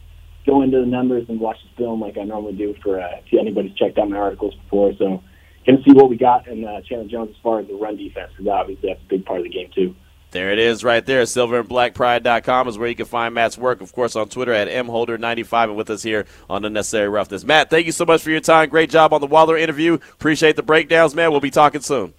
[0.47, 3.39] go into the numbers and watch the film like I normally do for uh, if
[3.39, 4.93] anybody's checked out my articles before.
[4.99, 5.23] So,
[5.67, 8.33] to see what we got in uh, Chandler Jones as far as the run defense
[8.37, 9.95] because obviously that's a big part of the game too.
[10.33, 11.23] There it is right there.
[11.25, 13.83] Silverandblackpride.com is where you can find Matt's work.
[13.83, 17.45] Of course, on Twitter at mholder95 and with us here on Unnecessary Roughness.
[17.45, 18.71] Matt, thank you so much for your time.
[18.71, 19.99] Great job on the Waller interview.
[20.15, 21.31] Appreciate the breakdowns, man.
[21.31, 22.15] We'll be talking soon.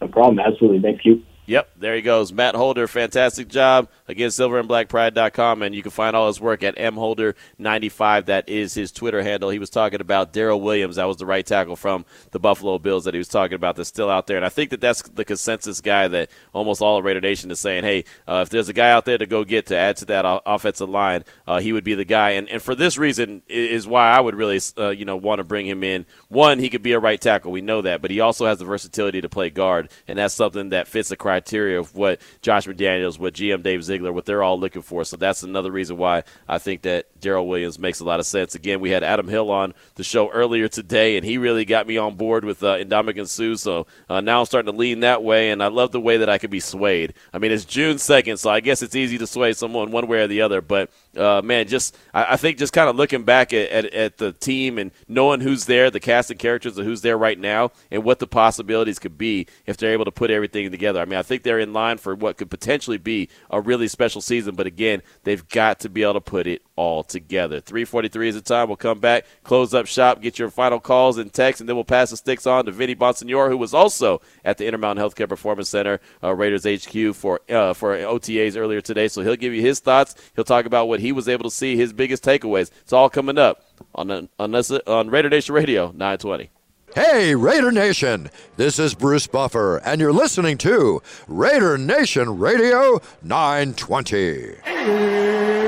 [0.00, 0.38] No problem.
[0.40, 0.80] Absolutely.
[0.80, 1.22] Thank you.
[1.46, 2.32] Yep, there he goes.
[2.32, 3.88] Matt Holder, fantastic job.
[4.06, 8.26] Again, silverandblackpride.com, and you can find all his work at mholder95.
[8.26, 9.50] That is his Twitter handle.
[9.50, 10.96] He was talking about Daryl Williams.
[10.96, 13.88] That was the right tackle from the Buffalo Bills that he was talking about that's
[13.88, 14.36] still out there.
[14.36, 17.58] And I think that that's the consensus guy that almost all of Raider Nation is
[17.58, 20.04] saying, hey, uh, if there's a guy out there to go get to add to
[20.06, 22.30] that offensive line, uh, he would be the guy.
[22.30, 25.44] And, and for this reason is why I would really, uh, you know, want to
[25.44, 26.06] bring him in.
[26.28, 27.50] One, he could be a right tackle.
[27.50, 28.02] We know that.
[28.02, 31.16] But he also has the versatility to play guard, and that's something that fits the
[31.30, 35.04] criteria of what Josh McDaniels, what GM Dave Ziegler, what they're all looking for.
[35.04, 38.54] So that's another reason why I think that Daryl Williams makes a lot of sense.
[38.54, 41.96] Again, we had Adam Hill on the show earlier today, and he really got me
[41.96, 43.56] on board with uh, Ndamukong Suh.
[43.56, 46.28] So uh, now I'm starting to lean that way, and I love the way that
[46.28, 47.14] I could be swayed.
[47.32, 50.20] I mean, it's June 2nd, so I guess it's easy to sway someone one way
[50.20, 50.60] or the other.
[50.60, 54.16] But uh, man, just I, I think just kind of looking back at, at, at,
[54.18, 57.70] the team and knowing who's there, the cast and characters of who's there right now,
[57.90, 61.00] and what the possibilities could be if they're able to put everything together.
[61.00, 64.20] I mean, I think they're in line for what could potentially be a really special
[64.20, 67.60] season, but again, they've got to be able to put it all together.
[67.60, 68.68] 343 is the time.
[68.68, 71.84] We'll come back, close up shop, get your final calls and texts, and then we'll
[71.84, 75.68] pass the sticks on to Vinny Bonsignore, who was also at the Intermountain Healthcare Performance
[75.68, 79.08] Center, uh, Raiders HQ, for uh, for OTAs earlier today.
[79.08, 80.14] So he'll give you his thoughts.
[80.34, 82.70] He'll talk about what he was able to see, his biggest takeaways.
[82.80, 83.62] It's all coming up
[83.94, 86.48] on on, on Raider Nation Radio 920.
[86.94, 88.30] Hey, Raider Nation!
[88.56, 95.59] This is Bruce Buffer, and you're listening to Raider Nation Radio 920.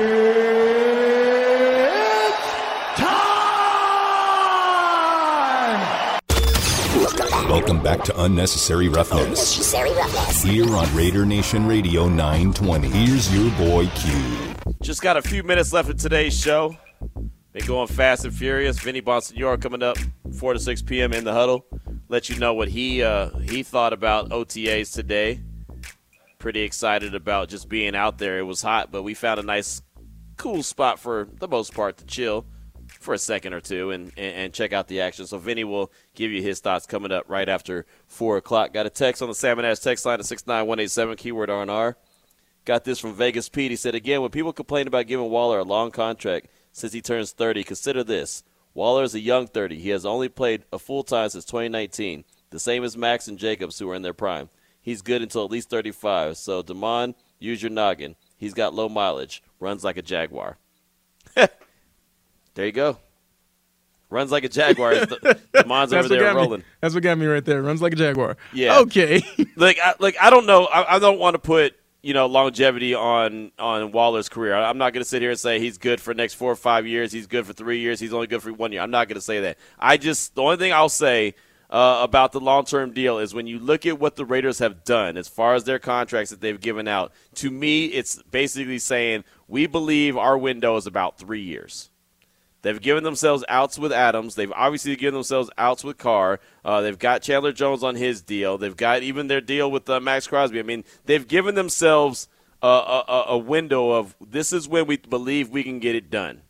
[7.53, 9.21] Welcome back to Unnecessary Roughness.
[9.21, 10.41] Unnecessary Roughness.
[10.41, 12.89] Here on Raider Nation Radio 920.
[12.89, 14.11] Here's your boy Q.
[14.81, 16.75] Just got a few minutes left in today's show.
[17.51, 18.79] Been going fast and furious.
[18.79, 19.97] Vinny Bonsignore coming up
[20.35, 21.13] 4 to 6 p.m.
[21.13, 21.67] in the huddle.
[22.09, 25.39] Let you know what he uh, he thought about OTAs today.
[26.39, 28.39] Pretty excited about just being out there.
[28.39, 29.83] It was hot, but we found a nice,
[30.37, 32.47] cool spot for the most part to chill
[33.03, 35.27] for a second or two and, and, and, check out the action.
[35.27, 38.73] So Vinny will give you his thoughts coming up right after 4 o'clock.
[38.73, 41.97] Got a text on the Salmon Ash text line at 69187, keyword R&R.
[42.65, 43.71] Got this from Vegas Pete.
[43.71, 47.31] He said, again, when people complain about giving Waller a long contract– since he turns
[47.31, 47.63] 30.
[47.63, 48.43] Consider this
[48.73, 49.79] Waller is a young 30.
[49.79, 53.79] He has only played a full time since 2019, the same as Max and Jacobs,
[53.79, 54.49] who are in their prime.
[54.81, 56.35] He's good until at least 35.
[56.35, 58.17] So, Damon, use your noggin.
[58.35, 60.57] He's got low mileage, runs like a Jaguar.
[62.55, 62.97] there you go.
[64.09, 64.93] Runs like a Jaguar.
[65.53, 66.59] Damon's over there rolling.
[66.59, 66.65] Me.
[66.81, 67.63] That's what got me right there.
[67.63, 68.37] Runs like a Jaguar.
[68.53, 68.79] Yeah.
[68.79, 69.23] Okay.
[69.55, 70.65] like, I, like I don't know.
[70.65, 74.53] I, I don't want to put you know longevity on on Waller's career.
[74.53, 76.85] I'm not going to sit here and say he's good for next four or five
[76.85, 77.11] years.
[77.11, 77.99] He's good for three years.
[77.99, 78.81] He's only good for one year.
[78.81, 79.57] I'm not going to say that.
[79.79, 81.33] I just the only thing I'll say
[81.71, 84.83] uh, about the long term deal is when you look at what the Raiders have
[84.83, 87.13] done as far as their contracts that they've given out.
[87.35, 91.89] To me, it's basically saying we believe our window is about three years.
[92.63, 94.35] They've given themselves outs with Adams.
[94.35, 96.39] They've obviously given themselves outs with Carr.
[96.63, 98.57] Uh, they've got Chandler Jones on his deal.
[98.57, 100.59] They've got even their deal with uh, Maxx Crosby.
[100.59, 102.29] I mean, they've given themselves
[102.61, 106.41] a, a, a window of this is when we believe we can get it done.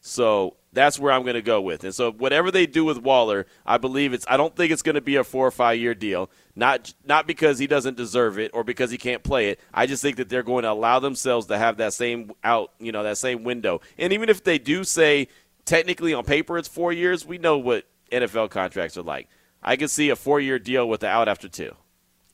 [0.00, 1.82] So that's where I'm going to go with.
[1.84, 4.24] And so whatever they do with Waller, I believe it's.
[4.28, 6.30] I don't think it's going to be a four or five year deal.
[6.54, 9.60] Not not because he doesn't deserve it or because he can't play it.
[9.74, 12.92] I just think that they're going to allow themselves to have that same out, you
[12.92, 13.80] know, that same window.
[13.98, 15.28] And even if they do say
[15.64, 19.28] technically on paper it's four years, we know what NFL contracts are like.
[19.62, 21.74] I could see a four year deal with the out after two.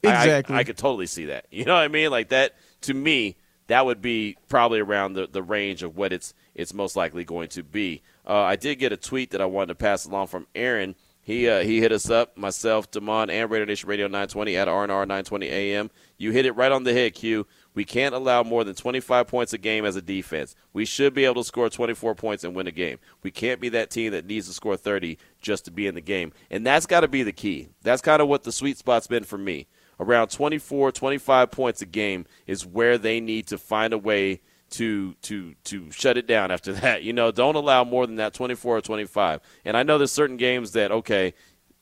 [0.02, 0.54] Exactly.
[0.54, 1.46] I, I, I could totally see that.
[1.50, 2.10] You know what I mean?
[2.10, 3.36] Like that to me,
[3.68, 7.48] that would be probably around the, the range of what it's it's most likely going
[7.50, 8.02] to be.
[8.26, 10.96] Uh, I did get a tweet that I wanted to pass along from Aaron.
[11.20, 14.88] He uh, he hit us up, myself, Damon, and Raider Nation Radio 920 at RNR
[14.88, 15.90] 920 AM.
[16.18, 17.46] You hit it right on the head, Q.
[17.74, 20.54] We can't allow more than 25 points a game as a defense.
[20.72, 22.98] We should be able to score 24 points and win a game.
[23.22, 26.00] We can't be that team that needs to score 30 just to be in the
[26.00, 26.32] game.
[26.48, 27.68] And that's got to be the key.
[27.82, 29.66] That's kind of what the sweet spot's been for me.
[29.98, 34.40] Around 24, 25 points a game is where they need to find a way
[34.70, 37.02] to to to shut it down after that.
[37.02, 39.40] You know, don't allow more than that 24 or 25.
[39.64, 41.34] And I know there's certain games that okay,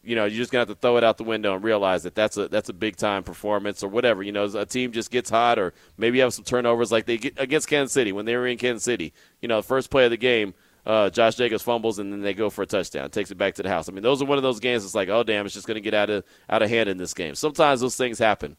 [0.02, 2.14] you know, you're just gonna have to throw it out the window and realize that
[2.14, 4.22] that's a that's a big time performance or whatever.
[4.22, 7.18] You know, a team just gets hot, or maybe you have some turnovers like they
[7.18, 9.12] get against Kansas City when they were in Kansas City.
[9.40, 10.54] You know, first play of the game,
[10.86, 13.62] uh, Josh Jacobs fumbles and then they go for a touchdown, takes it back to
[13.62, 13.88] the house.
[13.88, 14.84] I mean, those are one of those games.
[14.84, 17.14] It's like, oh damn, it's just gonna get out of out of hand in this
[17.14, 17.34] game.
[17.34, 18.56] Sometimes those things happen.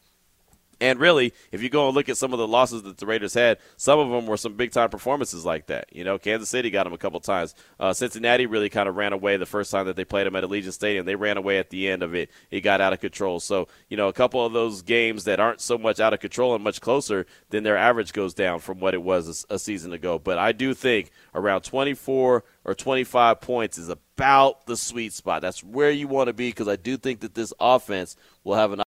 [0.80, 3.32] And really, if you go and look at some of the losses that the Raiders
[3.32, 5.88] had, some of them were some big time performances like that.
[5.90, 7.54] You know, Kansas City got them a couple times.
[7.80, 10.44] Uh, Cincinnati really kind of ran away the first time that they played them at
[10.44, 11.06] Allegiant Stadium.
[11.06, 12.30] They ran away at the end of it.
[12.50, 13.40] It got out of control.
[13.40, 16.54] So, you know, a couple of those games that aren't so much out of control
[16.54, 19.92] and much closer, then their average goes down from what it was a, a season
[19.92, 20.18] ago.
[20.18, 25.40] But I do think around 24 or 25 points is about the sweet spot.
[25.40, 28.14] That's where you want to be because I do think that this offense
[28.44, 28.82] will have an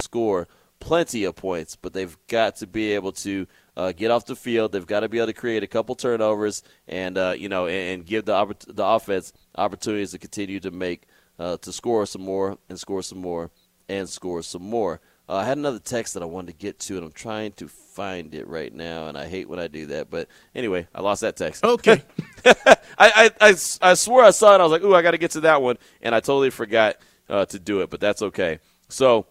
[0.00, 0.48] score
[0.82, 4.72] plenty of points, but they've got to be able to uh, get off the field.
[4.72, 8.00] They've got to be able to create a couple turnovers and uh, you know and,
[8.00, 11.04] and, give the the offense opportunities to continue to make
[11.38, 13.50] uh, to score some more and score some more
[13.88, 15.00] and score some more.
[15.28, 17.68] Uh, I had another text that I wanted to get to, and I'm trying to
[17.68, 20.10] find it right now, and I hate when I do that.
[20.10, 21.64] But anyway, I lost that text.
[21.64, 22.02] Okay.
[22.44, 24.60] I, I, I, I swore I saw it.
[24.60, 26.96] I was like, ooh, I got to get to that one, and I totally forgot
[27.28, 28.58] uh, to do it, but that's okay.
[28.88, 29.26] So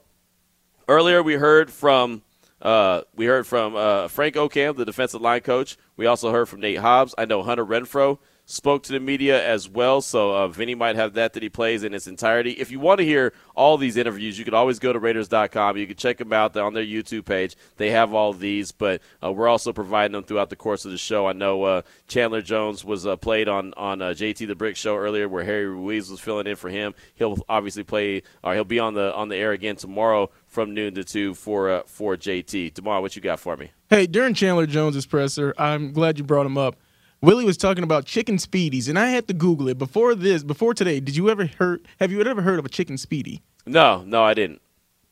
[0.88, 2.23] Earlier, we heard from
[2.61, 5.77] uh, we heard from uh, Frank Okam, the defensive line coach.
[5.97, 7.15] We also heard from Nate Hobbs.
[7.17, 10.01] I know Hunter Renfrow spoke to the media as well.
[10.01, 12.51] So uh, Vinny might have that that he plays in its entirety.
[12.51, 15.77] If you want to hear all these interviews, you can always go to Raiders.com.
[15.77, 17.55] You can check them out on their YouTube page.
[17.77, 20.97] They have all these, but uh, we're also providing them throughout the course of the
[20.97, 21.27] show.
[21.27, 24.97] I know uh, Chandler Jones was uh, played on on uh, JT the Brick show
[24.97, 26.93] earlier, where Harry Ruiz was filling in for him.
[27.15, 30.93] He'll obviously play, or he'll be on the on the air again tomorrow from noon
[30.95, 32.76] to two for uh, for JT.
[32.76, 33.72] Tomorrow, what you got for me?
[33.89, 36.76] Hey, during Chandler Jones's presser, I'm glad you brought him up.
[37.22, 40.43] Willie was talking about chicken spiedies, and I had to Google it before this.
[40.43, 41.88] Before today, did you ever heard?
[41.99, 43.41] Have you ever heard of a chicken spiedie?
[43.66, 44.62] No, no, I didn't.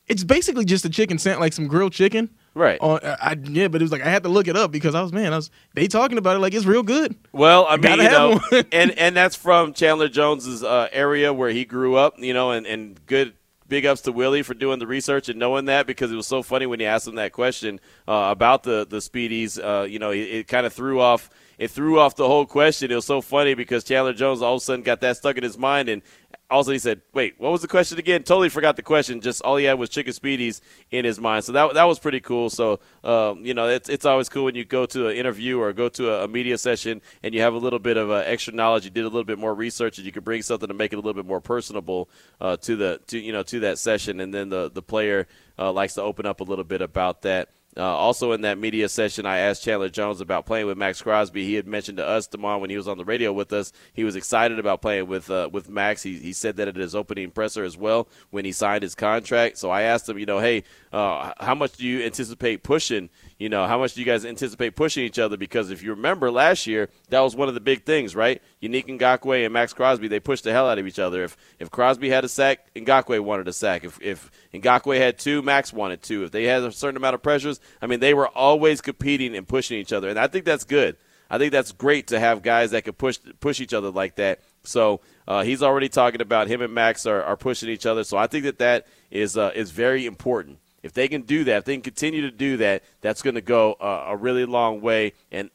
[0.08, 2.32] It's basically just a chicken sandwich, like some grilled chicken.
[2.56, 2.80] Right.
[2.82, 5.02] Uh, I, yeah, but it was like I had to look it up because I
[5.02, 7.16] was man, I was they talking about it like it's real good.
[7.32, 11.64] Well, I mean, you know, and and that's from Chandler Jones's uh, area where he
[11.64, 13.34] grew up, you know, and and good
[13.70, 16.44] big ups to Willie for doing the research and knowing that because it was so
[16.44, 19.58] funny when he asked him that question uh, about the the spiedies.
[19.58, 22.92] Uh, you know, it, it kind of threw off it threw off the whole question.
[22.92, 25.44] It was so funny because Chandler Jones all of a sudden got that stuck in
[25.44, 26.02] his mind, and
[26.50, 29.22] also he said, "Wait, what was the question again?" Totally forgot the question.
[29.22, 31.44] Just all he had was chicken spiedies in his mind.
[31.44, 32.50] So that that was pretty cool.
[32.50, 35.74] So um, you know, it's it's always cool when you go to an interview or
[35.74, 38.54] go to a, a media session and you have a little bit of uh, extra
[38.54, 38.86] knowledge.
[38.86, 40.96] You did a little bit more research, and you could bring something to make it
[40.96, 42.10] a little bit more personable
[42.42, 44.20] uh, to the to you know to that session.
[44.20, 45.28] And then the the player
[45.58, 47.50] uh, likes to open up a little bit about that.
[47.78, 51.46] Uh, also, in that media session, I asked Chandler Jones about playing with Maxx Crosby.
[51.46, 54.04] He had mentioned to us, Damon, when he was on the radio with us, he
[54.04, 56.02] was excited about playing with uh, with Max.
[56.02, 59.58] He, he said that at his opening presser as well when he signed his contract.
[59.58, 63.10] So I asked him, you know, hey, uh, how much do you anticipate pushing
[63.40, 65.38] you know, how much do you guys anticipate pushing each other?
[65.38, 68.42] Because if you remember last year, that was one of the big things, right?
[68.62, 71.24] Yannick Ngakoue and Maxx Crosby, they pushed the hell out of each other.
[71.24, 73.86] If if Crosby had a sack, Ngakoue wanted a sack.
[73.86, 76.26] If if Ngakoue had two, Max wanted two.
[76.26, 79.48] If they had a certain amount of pressures, I mean, they were always competing and
[79.48, 80.98] pushing each other, and I think that's good.
[81.30, 84.42] I think that's great to have guys that can push push each other like that.
[84.64, 88.04] So uh, he's already talking about him and Max are, are pushing each other.
[88.04, 90.58] So I think that that is uh, is very important.
[90.84, 93.42] If they can do that, if they can continue to do that, that's going to
[93.42, 95.50] go uh, a really long way, and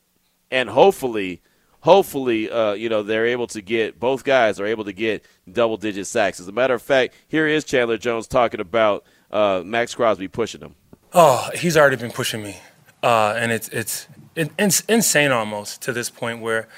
[0.51, 1.43] and hopefully,
[1.81, 5.77] hopefully, uh, you know, they're able to get both guys are able to get double
[5.77, 6.41] digit sacks.
[6.41, 10.61] As a matter of fact, here is Chandler Jones talking about uh, Maxx Crosby pushing
[10.61, 10.75] him.
[11.13, 12.57] Oh, he's already been pushing me,
[13.03, 16.69] uh, and it's it's it's insane almost to this point where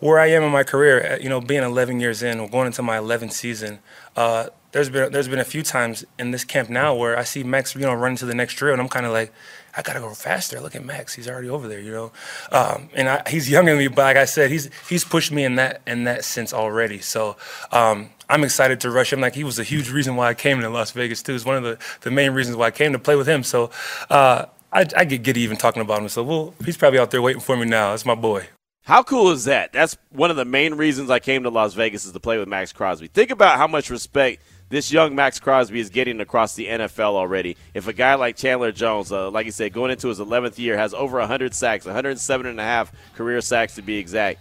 [0.00, 2.66] where I am in my career, uh, you know, being 11 years in, or going
[2.66, 3.80] into my 11th season,
[4.16, 7.42] uh, there's been there's been a few times in this camp now where I see
[7.42, 9.32] Max, you know, running to the next drill, and I'm kind of like,
[9.76, 10.60] I gotta go faster.
[10.60, 12.12] Look at Max; he's already over there, you know.
[12.52, 15.44] Um, and I, he's younger than me, but like I said, he's he's pushed me
[15.44, 16.98] in that in that sense already.
[16.98, 17.36] So
[17.72, 19.20] um, I'm excited to rush him.
[19.20, 21.34] Like he was a huge reason why I came to Las Vegas too.
[21.34, 23.42] It's one of the, the main reasons why I came to play with him.
[23.42, 23.70] So
[24.10, 26.08] uh, I, I get giddy even talking about him.
[26.08, 27.90] So well, he's probably out there waiting for me now.
[27.90, 28.48] That's my boy.
[28.82, 29.74] How cool is that?
[29.74, 32.48] That's one of the main reasons I came to Las Vegas is to play with
[32.48, 33.08] Maxx Crosby.
[33.08, 37.56] Think about how much respect this young Maxx Crosby is getting across the NFL already.
[37.74, 40.76] If a guy like Chandler Jones, uh, like you said, going into his 11th year,
[40.76, 44.40] has over 100 sacks, 107 and a half career sacks to be exact,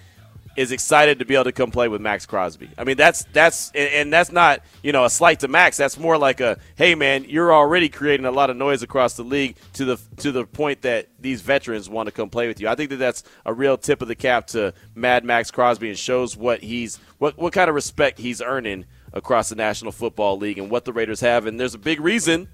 [0.57, 2.67] is excited to be able to come play with Maxx Crosby.
[2.79, 5.77] I mean, that's that's and that's not you know a slight to Max.
[5.77, 9.23] That's more like a hey man, you're already creating a lot of noise across the
[9.23, 12.67] league to the to the point that these veterans want to come play with you.
[12.67, 15.97] I think that that's a real tip of the cap to Mad Maxx Crosby and
[15.97, 18.85] shows what he's what what kind of respect he's earning
[19.17, 21.45] across the National Football League and what the Raiders have.
[21.45, 22.47] And there's a big reason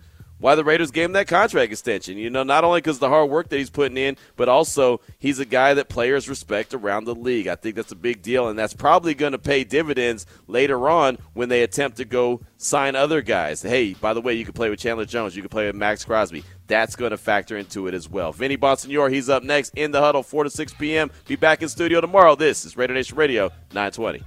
[0.43, 2.17] why the Raiders gave him that contract extension.
[2.17, 5.39] You know, not only because the hard work that he's putting in, but also he's
[5.39, 7.47] a guy that players respect around the league.
[7.47, 11.17] I think that's a big deal, and that's probably going to pay dividends later on
[11.33, 13.61] when they attempt to go sign other guys.
[13.61, 16.03] Hey, by the way, you can play with Chandler Jones, you can play with Maxx
[16.03, 16.43] Crosby.
[16.67, 18.33] That's going to factor into it as well.
[18.33, 21.09] Vinny Bonsignore, he's up next in the huddle, 4 to 6 p.m.
[21.25, 22.35] Be back in studio tomorrow.
[22.35, 24.23] This is Raider Nation Radio 920.